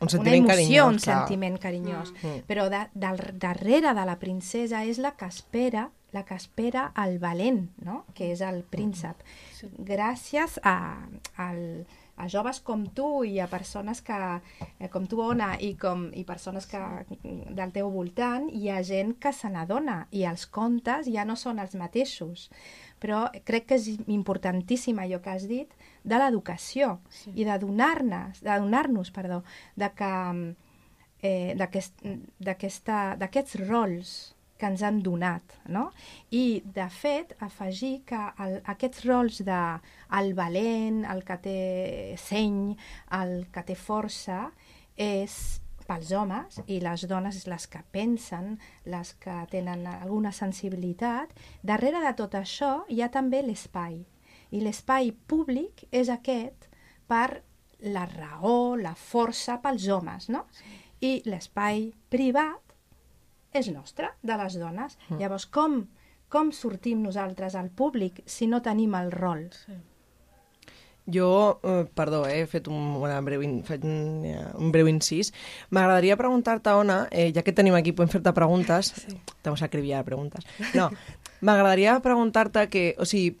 Un 0.00 0.10
sentiment 0.10 0.44
una 0.44 0.54
emoció, 0.54 0.86
carinyós, 0.86 0.94
un 0.94 0.98
clar. 0.98 1.18
sentiment 1.18 1.58
carinyós. 1.62 2.14
Mm. 2.22 2.46
Però 2.48 2.68
de, 2.72 2.86
del, 2.94 3.20
darrere 3.42 3.94
de 3.94 4.06
la 4.06 4.16
princesa 4.18 4.84
és 4.84 5.02
la 5.02 5.14
que 5.18 5.30
espera 5.30 5.90
la 6.14 6.24
que 6.24 6.36
espera 6.38 6.92
el 7.04 7.18
valent, 7.18 7.66
no? 7.82 8.04
que 8.14 8.30
és 8.30 8.40
el 8.46 8.62
príncep. 8.70 9.18
Gràcies 9.82 10.60
a, 10.62 10.76
al, 11.42 11.58
a 12.16 12.28
joves 12.30 12.60
com 12.62 12.84
tu 12.94 13.24
i 13.26 13.40
a 13.42 13.48
persones 13.50 14.00
que, 14.06 14.18
eh, 14.78 14.88
com 14.92 15.08
tu, 15.10 15.18
Ona, 15.24 15.56
i, 15.58 15.74
com, 15.80 16.06
i 16.14 16.22
persones 16.24 16.70
que, 16.70 16.80
del 17.24 17.74
teu 17.74 17.90
voltant, 17.90 18.46
hi 18.46 18.70
ha 18.70 18.80
gent 18.86 19.16
que 19.18 19.34
se 19.34 19.50
n'adona 19.50 20.04
i 20.14 20.22
els 20.30 20.46
contes 20.46 21.10
ja 21.10 21.26
no 21.26 21.34
són 21.36 21.58
els 21.58 21.74
mateixos. 21.74 22.46
Però 23.02 23.26
crec 23.44 23.66
que 23.72 23.80
és 23.80 23.90
importantíssim 24.06 25.02
allò 25.02 25.18
que 25.20 25.34
has 25.34 25.48
dit 25.50 25.74
de 26.04 26.20
l'educació 26.20 26.98
sí. 27.08 27.32
i 27.34 27.48
de 27.48 27.56
donar-nos, 27.62 28.42
de 28.44 28.60
donar-nos, 28.60 29.10
perdó, 29.14 29.40
de 29.80 29.90
que 29.96 30.12
eh, 31.24 31.56
d'aquests 31.56 33.58
rols 33.64 34.14
que 34.60 34.68
ens 34.70 34.84
han 34.86 35.00
donat, 35.02 35.56
no? 35.66 35.88
I, 36.30 36.62
de 36.76 36.86
fet, 36.92 37.34
afegir 37.42 38.04
que 38.06 38.20
el, 38.44 38.60
aquests 38.70 39.02
rols 39.08 39.40
de 39.46 39.60
el 40.20 40.30
valent, 40.38 41.02
el 41.10 41.24
que 41.26 41.40
té 41.42 41.58
seny, 42.20 42.76
el 43.18 43.36
que 43.52 43.64
té 43.66 43.74
força, 43.74 44.46
és 44.94 45.58
pels 45.84 46.12
homes 46.16 46.60
i 46.70 46.78
les 46.80 47.02
dones 47.10 47.42
les 47.50 47.66
que 47.68 47.82
pensen, 47.92 48.54
les 48.88 49.12
que 49.20 49.34
tenen 49.50 49.84
alguna 49.90 50.32
sensibilitat. 50.32 51.34
Darrere 51.62 52.00
de 52.04 52.14
tot 52.16 52.36
això 52.38 52.76
hi 52.88 53.02
ha 53.02 53.10
també 53.12 53.42
l'espai. 53.44 54.04
I 54.54 54.62
l'espai 54.62 55.10
públic 55.28 55.86
és 55.90 56.10
aquest 56.12 56.68
per 57.10 57.42
la 57.84 58.06
raó, 58.08 58.76
la 58.80 58.94
força 58.96 59.58
pels 59.62 59.88
homes, 59.92 60.30
no? 60.32 60.44
I 61.04 61.18
l'espai 61.28 61.90
privat 62.12 62.64
és 63.54 63.68
nostre, 63.70 64.10
de 64.22 64.36
les 64.38 64.58
dones. 64.58 64.96
Mm. 65.08 65.18
Llavors, 65.20 65.46
com, 65.46 65.82
com 66.32 66.52
sortim 66.54 67.02
nosaltres 67.04 67.58
al 67.58 67.70
públic 67.70 68.22
si 68.26 68.48
no 68.50 68.62
tenim 68.62 68.94
el 68.98 69.12
rol? 69.14 69.48
Sí. 69.64 69.76
Jo, 71.06 71.60
eh, 71.62 71.84
perdó, 71.92 72.26
eh, 72.26 72.40
he 72.40 72.46
fet 72.48 72.68
un, 72.72 72.94
una 72.96 73.18
breu, 73.20 73.42
in, 73.44 73.58
fet 73.66 73.82
un, 73.84 74.24
eh, 74.24 74.38
un 74.56 74.70
breu 74.72 74.88
incís. 74.88 75.34
M'agradaria 75.68 76.16
preguntar-te, 76.16 76.72
Ona, 76.80 77.02
eh, 77.12 77.28
ja 77.36 77.44
que 77.44 77.52
tenim 77.52 77.76
aquí, 77.76 77.92
podem 77.92 78.08
fer-te 78.08 78.32
preguntes. 78.32 78.94
Sí. 79.02 79.18
Te 79.42 79.52
vas 79.52 79.62
acribillar 79.62 80.00
preguntes. 80.06 80.46
No, 80.72 80.88
m'agradaria 81.44 81.98
preguntar-te 82.00 82.70
que, 82.72 82.86
o 82.96 83.04
sigui, 83.04 83.36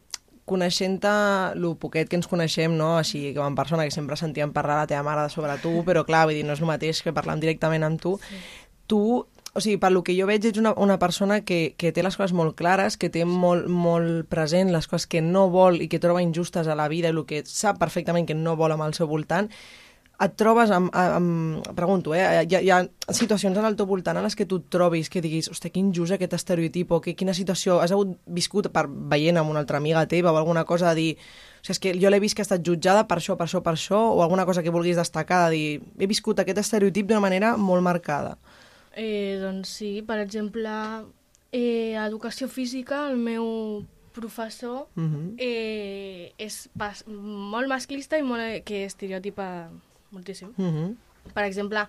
coneixent-te 0.48 1.12
el 1.54 1.66
poquet 1.80 2.08
que 2.08 2.18
ens 2.18 2.28
coneixem, 2.28 2.74
no? 2.76 2.94
així 2.98 3.32
com 3.36 3.46
en 3.46 3.56
persona, 3.58 3.86
que 3.86 3.94
sempre 3.94 4.18
sentíem 4.20 4.52
parlar 4.52 4.82
la 4.82 4.90
teva 4.90 5.04
mare 5.06 5.28
sobre 5.32 5.56
tu, 5.62 5.78
però 5.86 6.04
clar, 6.04 6.26
vull 6.28 6.36
dir, 6.36 6.44
no 6.44 6.56
és 6.56 6.62
el 6.62 6.70
mateix 6.70 7.00
que 7.04 7.14
parlar 7.16 7.38
directament 7.40 7.86
amb 7.86 8.00
tu. 8.00 8.16
Sí. 8.28 8.42
Tu, 8.90 9.00
o 9.54 9.62
sigui, 9.62 9.78
per 9.80 9.92
lo 9.94 10.02
que 10.04 10.16
jo 10.18 10.26
veig, 10.28 10.44
ets 10.44 10.60
una, 10.60 10.74
una 10.76 10.98
persona 11.00 11.40
que, 11.48 11.74
que 11.80 11.94
té 11.96 12.04
les 12.04 12.18
coses 12.20 12.34
molt 12.36 12.56
clares, 12.58 12.98
que 13.00 13.08
té 13.08 13.24
molt, 13.24 13.70
molt 13.70 14.28
present 14.28 14.72
les 14.74 14.88
coses 14.90 15.08
que 15.08 15.22
no 15.24 15.46
vol 15.52 15.80
i 15.80 15.88
que 15.88 16.02
troba 16.02 16.24
injustes 16.24 16.68
a 16.68 16.76
la 16.76 16.90
vida 16.92 17.08
i 17.08 17.14
el 17.14 17.24
que 17.28 17.44
sap 17.48 17.80
perfectament 17.80 18.28
que 18.28 18.36
no 18.36 18.58
vol 18.60 18.76
amb 18.76 18.84
el 18.84 18.98
seu 18.98 19.08
voltant, 19.08 19.48
et 20.22 20.34
trobes 20.38 20.70
amb, 20.70 20.92
amb 20.94 21.66
pregunto, 21.74 22.14
eh, 22.14 22.44
hi 22.46 22.54
ha, 22.54 22.60
hi 22.62 22.70
ha 22.70 22.78
situacions 23.12 23.58
al 23.58 23.74
teu 23.76 23.86
voltant 23.86 24.16
en 24.16 24.22
les 24.22 24.36
que 24.38 24.46
tu 24.46 24.60
et 24.62 24.68
trobis 24.70 25.10
que 25.10 25.22
diguis, 25.24 25.48
hosti, 25.50 25.72
quin 25.74 25.90
just 25.94 26.14
aquest 26.14 26.36
estereotip 26.38 26.92
o 26.94 27.00
que, 27.02 27.16
quina 27.18 27.34
situació 27.34 27.80
has 27.82 27.92
hagut 27.92 28.14
viscut 28.26 28.70
per 28.74 28.86
veient 28.86 29.40
amb 29.40 29.50
una 29.50 29.64
altra 29.64 29.80
amiga 29.82 30.06
teva 30.06 30.32
o 30.32 30.38
alguna 30.38 30.64
cosa 30.64 30.92
de 30.94 31.00
dir, 31.00 31.16
o 31.18 31.66
sigui, 31.66 31.74
és 31.74 31.80
que 31.82 31.94
jo 31.98 32.12
l'he 32.12 32.20
vist 32.22 32.36
que 32.36 32.44
ha 32.44 32.48
estat 32.48 32.62
jutjada 32.62 33.08
per 33.10 33.18
això, 33.18 33.34
per 33.40 33.48
això, 33.48 33.62
per 33.64 33.74
això, 33.74 33.98
o 34.14 34.22
alguna 34.22 34.46
cosa 34.46 34.62
que 34.62 34.70
vulguis 34.74 35.00
destacar, 35.00 35.48
de 35.50 35.56
dir, 35.56 35.80
he 35.98 36.06
viscut 36.06 36.38
aquest 36.38 36.62
estereotip 36.62 37.08
d'una 37.10 37.24
manera 37.24 37.56
molt 37.56 37.82
marcada. 37.82 38.36
Eh, 38.94 39.40
doncs 39.42 39.74
sí, 39.80 39.96
per 40.06 40.20
exemple, 40.22 40.70
eh, 41.50 41.98
educació 41.98 42.46
física, 42.46 43.08
el 43.08 43.16
meu 43.16 43.84
professor 44.14 44.86
Uh 44.94 45.02
-huh. 45.02 45.34
eh, 45.38 46.32
és 46.38 46.68
pas, 46.78 47.02
molt 47.08 47.68
masclista 47.68 48.16
i 48.16 48.22
molt, 48.22 48.62
que 48.64 48.84
estereotipa 48.84 49.70
moltíssim. 50.14 50.52
Uh 50.56 50.64
-huh. 50.64 50.94
Per 51.34 51.44
exemple, 51.44 51.86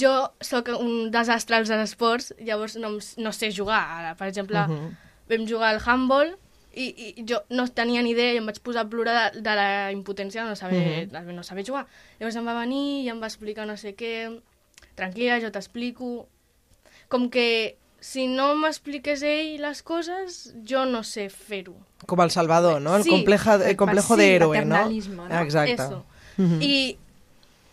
jo 0.00 0.12
sóc 0.40 0.68
un 0.78 1.10
desastre 1.10 1.56
als 1.56 1.70
esports, 1.70 2.34
llavors 2.38 2.76
no, 2.76 2.90
no 3.16 3.32
sé 3.32 3.50
jugar. 3.52 3.82
Ara, 3.98 4.14
per 4.14 4.28
exemple, 4.28 4.58
Mhm. 4.58 4.72
-huh. 4.72 4.90
vam 5.28 5.46
jugar 5.48 5.74
al 5.74 5.80
handball 5.84 6.36
i, 6.72 7.14
i 7.18 7.24
jo 7.28 7.40
no 7.50 7.66
tenia 7.68 8.02
ni 8.02 8.10
idea 8.10 8.32
i 8.34 8.36
em 8.36 8.46
vaig 8.46 8.60
posar 8.60 8.84
a 8.84 8.88
plorar 8.88 9.32
de, 9.32 9.40
de 9.40 9.54
la 9.56 9.90
impotència 9.92 10.42
de 10.44 10.48
no 10.50 10.56
saber, 10.56 11.08
uh 11.08 11.12
-huh. 11.12 11.32
no 11.34 11.42
saber 11.42 11.64
jugar. 11.66 11.86
Llavors 12.20 12.36
em 12.36 12.46
va 12.46 12.60
venir 12.60 13.04
i 13.04 13.08
em 13.08 13.20
va 13.20 13.26
explicar 13.26 13.66
no 13.66 13.76
sé 13.76 13.96
què, 13.96 14.40
tranquil·la, 14.94 15.40
jo 15.40 15.50
t'explico. 15.50 16.28
Com 17.08 17.28
que 17.30 17.76
si 18.00 18.26
no 18.26 18.54
m'expliqués 18.54 19.22
ell 19.22 19.60
les 19.60 19.82
coses, 19.82 20.54
jo 20.68 20.84
no 20.84 21.02
sé 21.02 21.28
fer-ho. 21.30 21.74
Com 22.06 22.20
el 22.20 22.30
Salvador, 22.30 22.80
no? 22.80 22.96
El, 22.96 23.02
Sí, 23.02 23.10
compleja, 23.10 23.54
el 23.68 23.76
complejo 23.76 24.14
sí, 24.14 24.20
de 24.20 24.34
héroe, 24.36 24.64
no? 24.64 24.88
no? 24.88 25.40
Exacte. 25.40 25.72
Eso. 25.74 26.04
Mhm. 26.36 26.62
I, 26.62 26.98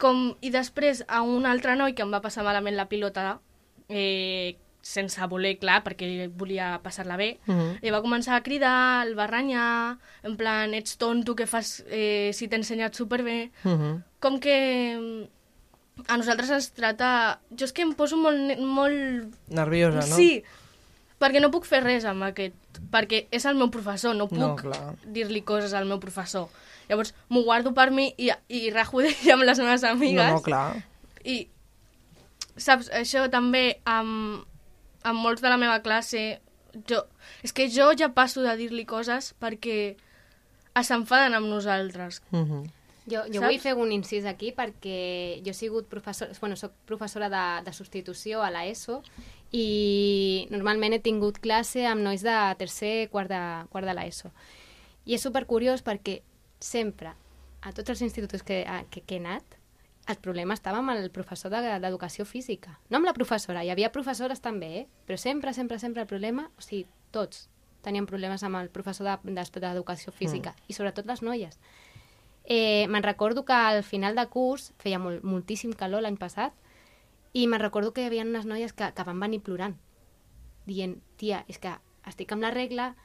com, 0.04 0.34
I 0.44 0.52
després 0.52 1.06
a 1.08 1.22
un 1.24 1.46
altre 1.48 1.78
noi 1.80 1.96
que 1.96 2.04
em 2.04 2.12
va 2.12 2.20
passar 2.24 2.44
malament 2.44 2.76
la 2.76 2.90
pilota 2.92 3.38
eh, 3.88 4.58
sense 4.84 5.24
voler, 5.32 5.54
clar, 5.62 5.78
perquè 5.86 6.28
volia 6.36 6.74
passar-la 6.84 7.16
bé, 7.16 7.38
Mhm. 7.48 7.78
i 7.88 7.92
va 7.94 8.02
començar 8.04 8.36
a 8.36 8.44
cridar, 8.44 9.06
el 9.08 9.14
va 9.16 9.28
renyar, 9.32 9.98
en 10.28 10.36
plan, 10.36 10.74
ets 10.76 10.98
tonto, 11.00 11.36
què 11.40 11.48
fas 11.48 11.84
eh, 11.88 12.32
si 12.34 12.50
t'he 12.50 12.58
ensenyat 12.60 12.94
superbé? 13.00 13.52
Mhm. 13.64 14.02
Com 14.20 14.40
que 14.44 14.58
mm, 15.00 16.04
a 16.08 16.18
nosaltres 16.18 16.50
ens 16.52 16.72
trata... 16.76 17.40
Jo 17.56 17.64
és 17.66 17.72
que 17.72 17.84
em 17.86 17.94
poso 17.96 18.18
molt... 18.18 18.60
molt... 18.60 19.32
Nerviosa, 19.48 20.04
no? 20.04 20.16
Sí, 20.18 20.44
perquè 21.22 21.40
no 21.40 21.52
puc 21.54 21.64
fer 21.70 21.80
res 21.84 22.04
amb 22.10 22.24
aquest, 22.28 22.56
perquè 22.92 23.28
és 23.32 23.46
el 23.46 23.56
meu 23.56 23.70
professor, 23.72 24.12
no 24.16 24.28
No, 24.32 24.56
puc 24.56 24.66
clar. 24.68 24.96
dir-li 25.06 25.44
coses 25.48 25.72
al 25.74 25.86
meu 25.88 26.00
professor. 26.04 26.50
Llavors 26.90 27.14
m'ho 27.30 27.44
guardo 27.44 27.74
per 27.74 27.90
mi 27.92 28.10
i, 28.18 28.32
i 28.50 28.70
rajo 28.74 29.04
d'ella 29.04 29.38
amb 29.38 29.48
les 29.48 29.60
meves 29.64 29.84
amigues. 29.88 30.30
No, 30.30 30.40
no, 30.40 30.46
clar. 30.46 30.84
I, 31.24 31.48
saps, 32.58 32.92
això 32.94 33.26
també 33.32 33.80
amb, 33.90 34.44
amb 35.04 35.20
molts 35.20 35.44
de 35.44 35.52
la 35.52 35.60
meva 35.62 35.80
classe, 35.86 36.24
jo, 36.90 37.04
és 37.46 37.54
que 37.54 37.70
jo 37.72 37.92
ja 37.98 38.12
passo 38.14 38.44
de 38.44 38.56
dir-li 38.60 38.86
coses 38.90 39.34
perquè 39.42 39.96
s'enfaden 40.82 41.36
amb 41.38 41.52
nosaltres. 41.52 42.22
Mhm. 42.32 42.64
Jo, 43.06 43.26
jo 43.28 43.42
Saps? 43.42 43.48
vull 43.50 43.60
fer 43.60 43.74
un 43.76 43.92
incís 43.92 44.24
aquí 44.24 44.54
perquè 44.56 45.42
jo 45.44 45.52
he 45.52 45.54
sigut 45.54 45.90
professor, 45.92 46.30
bueno, 46.40 46.56
soc 46.56 46.72
professora 46.88 47.28
de, 47.28 47.42
de 47.66 47.74
substitució 47.76 48.40
a 48.42 48.48
l'ESO 48.50 49.02
i 49.52 50.48
normalment 50.50 50.96
he 50.96 51.02
tingut 51.04 51.42
classe 51.44 51.84
amb 51.86 52.00
nois 52.02 52.24
de 52.24 52.38
tercer, 52.58 53.10
quart 53.12 53.28
de, 53.28 53.42
quart 53.76 53.90
de 53.90 53.96
l'ESO. 53.98 54.32
I 55.04 55.18
és 55.18 55.26
supercuriós 55.28 55.84
perquè 55.84 56.22
sempre, 56.64 57.12
a 57.64 57.72
tots 57.76 57.92
els 57.94 58.02
instituts 58.06 58.44
que, 58.44 58.62
a, 58.68 58.84
que, 58.92 59.02
que 59.04 59.18
he 59.18 59.22
anat, 59.22 59.58
el 60.08 60.18
problema 60.20 60.56
estava 60.56 60.80
amb 60.82 60.92
el 60.92 61.10
professor 61.16 61.52
de- 61.52 61.78
d'educació 61.80 62.26
física. 62.28 62.78
No 62.90 62.98
amb 63.00 63.08
la 63.08 63.14
professora, 63.16 63.64
hi 63.64 63.70
havia 63.72 63.92
professores 63.92 64.42
també, 64.44 64.70
eh? 64.82 64.88
però 65.08 65.18
sempre, 65.18 65.54
sempre, 65.54 65.80
sempre 65.80 66.02
el 66.04 66.08
problema, 66.10 66.50
o 66.58 66.62
sigui, 66.62 66.86
tots 67.12 67.50
tenien 67.84 68.06
problemes 68.08 68.44
amb 68.44 68.58
el 68.62 68.70
professor 68.70 69.08
de- 69.08 69.32
de- 69.34 69.60
d'educació 69.60 70.12
física, 70.12 70.56
i 70.68 70.74
sobretot 70.74 71.06
les 71.08 71.22
noies. 71.22 71.60
Eh, 72.46 72.88
me'n 72.90 73.04
recordo 73.04 73.46
que 73.46 73.54
al 73.54 73.84
final 73.84 74.16
de 74.16 74.26
curs 74.28 74.74
feia 74.78 75.00
molt, 75.00 75.24
moltíssim 75.24 75.72
calor 75.72 76.02
l'any 76.04 76.18
passat 76.20 76.52
i 77.32 77.48
me'n 77.48 77.62
recordo 77.62 77.94
que 77.94 78.02
hi 78.04 78.06
havia 78.10 78.24
unes 78.28 78.46
noies 78.46 78.74
que, 78.74 78.90
que 78.94 79.04
van 79.08 79.20
venir 79.20 79.40
plorant 79.42 79.78
dient, 80.66 80.98
tia, 81.16 81.46
és 81.48 81.58
que 81.60 81.72
estic 82.06 82.32
amb 82.36 82.44
la 82.44 82.52
regla 82.52 82.96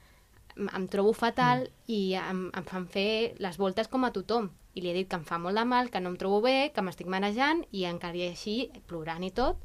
em, 0.58 0.88
trobo 0.90 1.12
fatal 1.14 1.66
mm. 1.66 1.92
i 1.94 2.00
em, 2.18 2.42
em 2.56 2.66
fan 2.66 2.88
fer 2.90 3.36
les 3.38 3.58
voltes 3.60 3.88
com 3.88 4.04
a 4.04 4.12
tothom 4.12 4.50
i 4.74 4.82
li 4.82 4.90
he 4.90 4.96
dit 4.96 5.08
que 5.10 5.18
em 5.18 5.24
fa 5.26 5.38
molt 5.42 5.58
de 5.58 5.64
mal, 5.66 5.90
que 5.90 6.00
no 6.00 6.12
em 6.12 6.18
trobo 6.18 6.42
bé 6.44 6.70
que 6.74 6.84
m'estic 6.84 7.08
manejant 7.10 7.64
i 7.72 7.86
encara 7.88 8.18
i 8.18 8.28
així 8.28 8.58
plorant 8.90 9.24
i 9.26 9.32
tot 9.34 9.62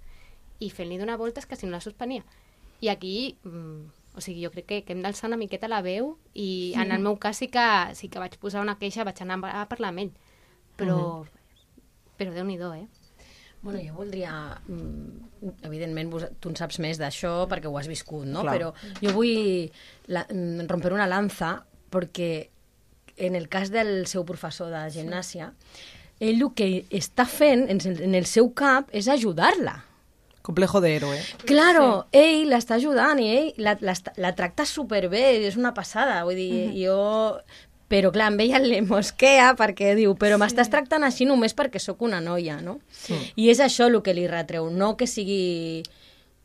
i 0.63 0.69
fent-li 0.69 0.97
donar 1.01 1.19
voltes 1.19 1.45
que 1.45 1.59
si 1.59 1.67
no 1.67 1.75
la 1.77 1.83
suspenia 1.83 2.23
i 2.83 2.89
aquí, 2.89 3.37
mm, 3.43 3.85
o 4.15 4.21
sigui, 4.21 4.43
jo 4.43 4.51
crec 4.51 4.65
que, 4.67 4.81
que 4.83 4.93
hem 4.93 5.01
d'alçar 5.01 5.29
una 5.29 5.39
miqueta 5.39 5.69
la 5.71 5.81
veu 5.85 6.17
i 6.33 6.73
en 6.75 6.91
el 6.91 7.01
meu 7.01 7.15
cas 7.17 7.39
sí 7.39 7.47
que, 7.47 7.65
sí 7.95 8.09
que 8.11 8.19
vaig 8.19 8.35
posar 8.41 8.61
una 8.61 8.75
queixa, 8.81 9.05
vaig 9.07 9.21
anar 9.23 9.39
a 9.49 9.63
parlar 9.71 9.93
amb 9.93 10.03
ell. 10.03 10.11
Però, 10.77 10.97
però 12.19 12.33
Déu-n'hi-do, 12.35 12.73
eh? 12.75 12.87
Bueno, 13.63 13.79
jo 13.79 13.95
voldria... 13.95 14.33
mm, 14.67 15.53
Evidentment, 15.63 16.11
vos, 16.11 16.25
tu 16.39 16.51
en 16.51 16.57
saps 16.59 16.79
més 16.83 16.99
d'això 16.99 17.47
perquè 17.51 17.71
ho 17.71 17.77
has 17.79 17.87
viscut, 17.87 18.27
no? 18.27 18.43
Clar. 18.43 18.57
Però 18.57 18.73
jo 19.01 19.13
vull 19.15 19.71
la, 20.11 20.25
mm, 20.27 20.67
romper 20.71 20.93
una 20.95 21.07
lanza 21.07 21.55
perquè 21.91 22.49
en 23.17 23.35
el 23.35 23.47
cas 23.49 23.71
del 23.71 24.05
seu 24.09 24.25
professor 24.25 24.71
de 24.73 24.83
gimnàsia, 24.93 25.51
ell 26.19 26.41
el 26.41 26.51
que 26.57 26.67
està 26.93 27.25
fent 27.29 27.67
en 27.69 27.81
el, 27.83 27.99
en 28.09 28.15
el 28.19 28.27
seu 28.29 28.49
cap 28.57 28.91
és 28.95 29.07
ajudar-la. 29.07 29.79
Complejo 30.43 30.81
de 30.83 30.95
héroe. 30.97 31.19
Claro, 31.47 31.85
sí. 32.11 32.19
ell 32.19 32.49
l'està 32.51 32.75
ajudant 32.75 33.19
i 33.23 33.29
ell 33.31 33.61
la, 33.63 33.77
la, 33.79 33.95
la 34.19 34.33
tracta 34.35 34.65
superbé, 34.67 35.23
és 35.47 35.55
una 35.55 35.71
passada, 35.73 36.23
vull 36.27 36.35
dir, 36.35 36.51
mm 36.51 36.73
-hmm. 36.73 36.83
jo... 36.83 37.61
Però, 37.93 38.09
clar, 38.15 38.31
amb 38.33 38.41
ella 38.41 38.57
li 38.63 38.79
mosquea 38.81 39.51
perquè 39.59 39.91
diu, 39.99 40.15
però 40.17 40.39
m'estàs 40.41 40.71
tractant 40.73 41.03
així 41.05 41.27
només 41.29 41.53
perquè 41.53 41.77
sóc 41.83 42.01
una 42.01 42.17
noia, 42.25 42.57
no? 42.65 42.79
Sí. 42.89 43.13
I 43.37 43.51
és 43.53 43.59
això 43.61 43.85
el 43.91 43.99
que 44.01 44.15
li 44.17 44.25
retreu, 44.31 44.71
no 44.73 44.95
que 44.97 45.05
sigui 45.05 45.83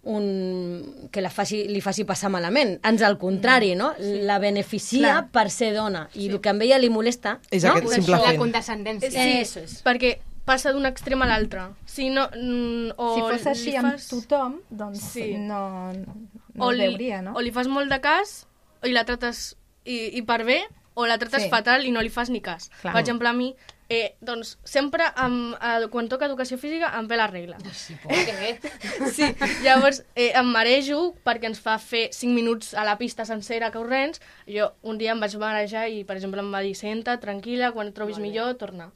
un... 0.08 1.08
que 1.12 1.20
la 1.20 1.30
faci, 1.30 1.62
li 1.68 1.80
faci 1.84 2.04
passar 2.08 2.30
malament. 2.32 2.76
Ans 2.86 3.02
al 3.04 3.16
contrari, 3.20 3.74
no? 3.76 3.90
La 4.28 4.38
beneficia 4.38 5.00
Clar. 5.00 5.26
per 5.34 5.48
ser 5.52 5.72
dona. 5.76 6.06
I 6.14 6.28
el 6.30 6.40
que 6.40 6.52
amb 6.52 6.62
ella 6.64 6.78
li 6.80 6.88
molesta... 6.92 7.38
És 7.50 7.64
no? 7.66 7.74
aquest 7.74 7.88
La 7.90 7.98
simple 7.98 8.20
fet. 8.26 8.38
condescendència. 8.40 9.10
Sí, 9.12 9.36
Eso 9.42 9.64
és. 9.64 9.78
perquè 9.84 10.14
passa 10.48 10.72
d'un 10.72 10.86
extrem 10.88 11.20
a 11.24 11.28
l'altre. 11.28 11.66
Si 11.84 12.08
no... 12.12 12.28
mm, 12.32 12.94
O 12.96 13.10
si 13.16 13.24
fos 13.26 13.46
així 13.52 13.70
li 13.74 13.76
amb 13.80 13.92
fas... 13.96 14.06
tothom, 14.12 14.60
doncs 14.70 15.02
Sí. 15.12 15.30
no, 15.36 15.92
no 15.92 16.66
o 16.68 16.72
li, 16.72 16.86
veuria, 16.88 17.20
no? 17.24 17.34
o 17.36 17.42
li 17.44 17.52
fas 17.52 17.68
molt 17.68 17.92
de 17.92 17.98
cas 18.00 18.42
i 18.88 18.94
la 18.94 19.04
trates 19.04 19.50
i, 19.84 20.16
i 20.18 20.22
per 20.24 20.42
bé, 20.48 20.62
o 20.98 21.06
la 21.06 21.16
trates 21.22 21.44
Sí. 21.46 21.50
fatal 21.52 21.86
i 21.86 21.92
no 21.94 22.02
li 22.02 22.10
fas 22.10 22.30
ni 22.34 22.40
cas. 22.42 22.70
Clar. 22.82 22.92
Per 22.96 23.00
exemple, 23.04 23.28
a 23.30 23.32
mi, 23.32 23.52
eh, 23.88 24.16
doncs, 24.20 24.56
sempre 24.66 25.06
amb, 25.14 25.54
eh, 25.62 25.86
quan 25.92 26.08
toca 26.10 26.26
educació 26.26 26.58
física 26.58 26.90
em 26.98 27.06
ve 27.08 27.16
la 27.16 27.28
regla. 27.30 27.56
Sí, 27.72 27.94
Sí, 29.14 29.28
llavors 29.62 30.02
eh, 30.16 30.32
em 30.34 30.50
marejo 30.52 31.14
perquè 31.24 31.46
ens 31.52 31.60
fa 31.62 31.78
fer 31.78 32.08
5 32.12 32.34
minuts 32.34 32.74
a 32.74 32.84
la 32.84 32.96
pista 32.98 33.24
sencera 33.24 33.70
que 33.70 33.78
corrents. 33.78 34.20
Jo 34.46 34.72
un 34.82 34.98
dia 34.98 35.12
em 35.14 35.20
vaig 35.22 35.36
marejar 35.38 35.86
i, 35.88 36.02
per 36.04 36.16
exemple, 36.18 36.42
em 36.42 36.50
va 36.52 36.60
dir 36.66 36.74
senta, 36.74 37.18
tranquil·la, 37.22 37.70
quan 37.72 37.88
et 37.88 37.94
trobis 37.94 38.18
millor, 38.18 38.56
torna. 38.58 38.90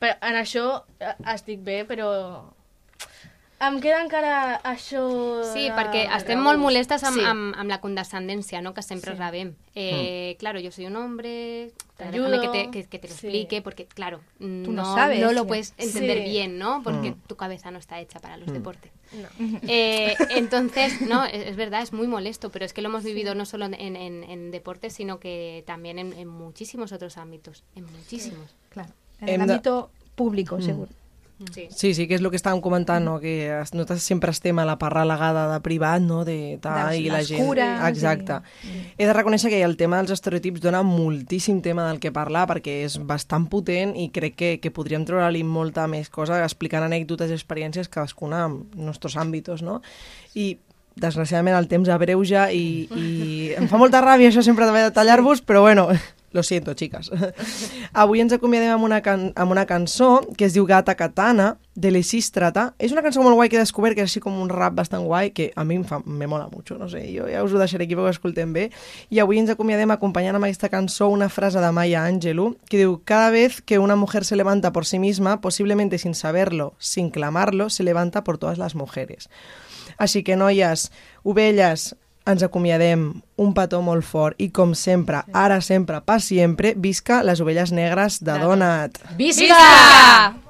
Però 0.00 0.16
en 0.28 0.36
això 0.40 0.84
eh, 1.00 1.14
estic 1.34 1.60
bé, 1.64 1.84
però 1.88 2.10
em 3.58 3.80
queda 3.80 4.02
encara 4.04 4.60
això... 4.68 5.00
Sí, 5.52 5.64
de 5.68 5.72
perquè 5.74 6.02
estem 6.16 6.38
molt 6.42 6.60
molestes 6.60 7.02
amb, 7.04 7.16
Sí. 7.18 7.24
amb, 7.24 7.54
amb 7.56 7.70
la 7.70 7.80
condescendència, 7.80 8.60
no?, 8.62 8.74
que 8.74 8.82
sempre 8.82 9.12
Sí. 9.12 9.18
rebem. 9.18 9.54
Eh, 9.74 10.36
Claro, 10.38 10.60
yo 10.60 10.70
soy 10.70 10.86
un 10.86 10.96
hombre, 10.96 11.72
déjame 11.98 12.40
que 12.40 12.48
te, 12.48 12.70
que, 12.70 12.84
que 12.84 12.98
te 12.98 13.08
lo 13.08 13.14
Sí. 13.14 13.26
explique, 13.26 13.62
porque, 13.62 13.86
claro, 13.86 14.20
Tú 14.38 14.44
no, 14.46 14.82
no 14.82 14.94
sabes, 14.94 15.20
no 15.20 15.32
lo 15.32 15.46
puedes 15.46 15.72
entender 15.78 16.18
Sí. 16.18 16.30
bien, 16.30 16.58
¿no? 16.58 16.82
Porque 16.82 17.14
tu 17.26 17.36
cabeza 17.36 17.70
no 17.70 17.78
está 17.78 17.98
hecha 18.00 18.18
para 18.20 18.36
los 18.36 18.52
deportes. 18.52 18.92
No. 19.12 19.28
Eh, 19.68 20.14
entonces, 20.30 21.00
no, 21.02 21.24
es, 21.24 21.46
es 21.48 21.56
verdad, 21.56 21.82
es 21.82 21.92
muy 21.92 22.06
molesto, 22.08 22.50
pero 22.50 22.64
es 22.64 22.72
que 22.72 22.82
lo 22.82 22.88
hemos 22.88 23.04
vivido 23.04 23.34
no 23.34 23.46
solo 23.46 23.64
en, 23.66 23.74
en, 23.74 23.96
en 23.96 24.50
deportes, 24.50 24.92
sino 24.92 25.18
que 25.20 25.64
también 25.66 25.98
en, 25.98 26.12
en 26.12 26.28
muchísimos 26.28 26.92
otros 26.92 27.16
ámbitos, 27.16 27.64
en 27.74 27.84
muchísimos. 27.84 28.54
Claro. 28.68 28.92
En 29.20 29.28
Hem 29.28 29.40
el 29.42 29.50
ámbito 29.50 29.90
público, 30.14 30.60
seguro. 30.60 30.90
Sí. 31.52 31.66
Sí, 31.68 31.92
sí, 31.92 32.06
que 32.08 32.14
és 32.16 32.22
el 32.24 32.30
que 32.32 32.38
estàvem 32.40 32.62
comentant, 32.64 33.04
no? 33.04 33.18
que 33.20 33.50
es- 33.60 33.74
nosaltres 33.74 34.02
sempre 34.02 34.30
estem 34.32 34.56
a 34.58 34.64
la 34.64 34.78
part 34.80 34.96
relegada 34.96 35.42
de 35.52 35.58
privat, 35.60 36.00
no? 36.00 36.22
de 36.24 36.56
tal, 36.62 36.88
De 36.94 37.00
i 37.02 37.10
la 37.12 37.20
gent... 37.28 37.44
cures 37.44 37.82
Exacte. 37.90 38.38
He 38.96 39.04
de 39.04 39.12
reconèixer 39.12 39.50
que 39.52 39.60
el 39.62 39.76
tema 39.76 39.98
dels 40.00 40.14
estereotips 40.16 40.62
dona 40.64 40.80
moltíssim 40.82 41.60
tema 41.60 41.84
del 41.90 42.00
que 42.00 42.10
parlar, 42.10 42.46
perquè 42.48 42.78
és 42.86 42.96
bastant 43.04 43.44
potent 43.52 43.92
i 44.00 44.08
crec 44.08 44.34
que, 44.40 44.50
que 44.64 44.72
podríem 44.72 45.04
treure-li 45.04 45.44
molta 45.44 45.84
més 45.86 46.08
cosa 46.08 46.40
explicant 46.42 46.88
anècdotes 46.88 47.28
i 47.30 47.36
experiències 47.36 47.92
cadascuna 47.92 48.46
en 48.48 48.62
nostres 48.88 49.18
àmbits, 49.20 49.60
no? 49.60 49.82
I 50.34 50.54
desgraciadament 50.96 51.58
el 51.58 51.68
temps 51.68 51.90
abreuja 51.92 52.46
i, 52.56 52.88
i 52.96 53.50
em 53.60 53.68
fa 53.68 53.76
molta 53.76 54.00
ràbia 54.00 54.30
això 54.32 54.40
sempre 54.40 54.64
de 54.64 54.90
tallar-vos, 54.96 55.42
però 55.44 55.60
bueno, 55.60 55.90
lo 56.36 56.44
siento, 56.44 56.74
chicas. 56.74 57.10
Avui 57.92 58.22
ens 58.22 58.36
acomiadem 58.36 58.76
amb 58.76 58.86
una, 58.86 59.00
can 59.02 59.32
amb 59.34 59.54
una 59.54 59.66
cançó 59.66 60.20
que 60.36 60.46
es 60.46 60.54
diu 60.54 60.66
Gata 60.68 60.94
Katana, 60.94 61.56
de 61.76 61.90
l'Esístrata. 61.92 62.70
És 62.82 62.90
una 62.94 63.02
cançó 63.04 63.22
molt 63.22 63.36
guai 63.36 63.50
que 63.52 63.58
he 63.58 63.62
descobert, 63.62 63.94
que 63.94 64.02
és 64.02 64.10
així 64.10 64.22
com 64.24 64.34
un 64.40 64.48
rap 64.50 64.74
bastant 64.78 65.04
guai, 65.04 65.30
que 65.36 65.50
a 65.54 65.64
mi 65.64 65.76
em 65.78 65.84
fa, 65.86 66.00
me 66.04 66.26
mola 66.26 66.48
mucho, 66.52 66.78
no 66.80 66.88
sé, 66.88 67.04
jo 67.12 67.28
ja 67.30 67.44
us 67.44 67.52
ho 67.52 67.60
deixaré 67.60 67.84
aquí 67.84 67.94
perquè 67.94 68.08
ho 68.08 68.14
escoltem 68.16 68.54
bé. 68.56 68.70
I 69.12 69.20
avui 69.22 69.38
ens 69.42 69.52
acomiadem 69.52 69.92
acompanyant 69.94 70.38
amb 70.38 70.48
aquesta 70.48 70.72
cançó 70.72 71.10
una 71.12 71.28
frase 71.28 71.60
de 71.62 71.70
Maya 71.76 72.06
Angelou, 72.08 72.56
que 72.70 72.80
diu 72.80 73.00
Cada 73.04 73.30
vez 73.30 73.60
que 73.60 73.78
una 73.78 73.94
mujer 73.94 74.24
se 74.24 74.36
levanta 74.36 74.72
por 74.72 74.86
sí 74.86 74.98
misma, 74.98 75.40
posiblemente 75.40 75.98
sin 75.98 76.14
saberlo, 76.14 76.74
sin 76.78 77.10
clamarlo, 77.10 77.70
se 77.70 77.84
levanta 77.84 78.24
por 78.24 78.38
todas 78.38 78.58
las 78.58 78.74
mujeres. 78.74 79.28
Així 79.98 80.22
que, 80.24 80.36
noies, 80.36 80.90
ovelles, 81.24 81.94
ens 82.26 82.42
acomiadem, 82.42 83.06
un 83.38 83.52
petó 83.54 83.82
molt 83.86 84.04
fort 84.04 84.40
i, 84.42 84.50
com 84.50 84.74
sempre, 84.74 85.22
ara 85.32 85.60
sempre, 85.62 86.02
pa 86.02 86.18
sempre, 86.18 86.74
visca 86.76 87.22
les 87.22 87.40
ovelles 87.40 87.72
negres 87.72 88.18
de 88.24 88.38
Donat. 88.42 88.98
Visca! 89.16 90.42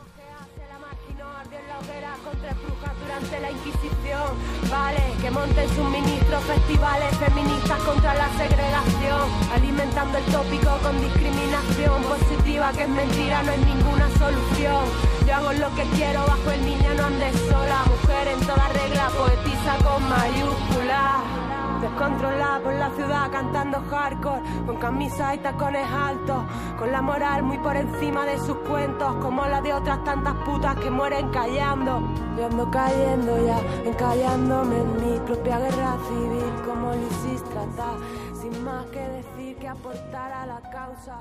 Vale, 4.71 4.99
que 5.23 5.31
monten 5.31 5.69
suministros, 5.77 6.43
festivales 6.45 7.17
feministas 7.19 7.79
contra 7.81 8.15
la 8.15 8.29
segregación. 8.37 9.23
Alimentando 9.55 10.19
el 10.19 10.25
tópico 10.25 10.77
con 10.83 11.01
discriminación 11.01 12.03
positiva, 12.03 12.73
que 12.73 12.83
es 12.83 12.89
mentira, 12.89 13.43
no 13.45 13.53
es 13.53 13.61
ninguna 13.61 14.09
solución. 14.19 14.85
Yo 15.27 15.35
hago 15.35 15.53
lo 15.53 15.75
que 15.77 15.85
quiero 15.95 16.27
bajo 16.27 16.51
el 16.51 16.65
niño, 16.65 16.95
no 16.97 17.05
andes 17.07 17.37
sola. 17.49 17.85
Mujer 17.87 18.29
en 18.29 18.41
toda 18.41 18.69
regla, 18.69 19.09
poetiza 19.17 19.77
con 19.85 20.09
mayúsculas. 20.09 21.46
Descontrolada 21.81 22.61
por 22.61 22.73
la 22.75 22.91
ciudad 22.91 23.31
cantando 23.31 23.81
hardcore, 23.91 24.43
con 24.67 24.77
camisa 24.77 25.35
y 25.35 25.39
tacones 25.39 25.87
altos, 25.91 26.45
con 26.79 26.91
la 26.91 27.03
moral 27.03 27.43
muy 27.43 27.59
por 27.59 27.77
encima 27.77 28.25
de 28.25 28.39
sus 28.39 28.57
cuentos, 28.69 29.15
como 29.17 29.47
la 29.47 29.61
de 29.61 29.73
otras 29.73 30.03
tantas 30.05 30.35
putas 30.45 30.75
que 30.77 30.91
mueren 30.91 31.29
callando. 31.31 32.01
Yo 32.37 32.47
ando 32.47 32.71
cayendo 32.71 33.47
ya, 33.47 33.59
encallándome 33.85 34.77
en 34.77 34.97
mi 34.97 35.21
propia 35.21 35.59
guerra 35.59 35.97
civil, 36.09 36.53
como 36.65 36.91
lo 36.91 37.07
hiciste 37.07 37.51
tratar, 37.51 37.97
sin 38.35 38.65
más 38.65 38.85
que 38.87 39.01
decir 39.01 39.57
que 39.59 39.69
aportar 39.69 40.33
a 40.33 40.47
la 40.47 40.61
causa. 40.71 41.21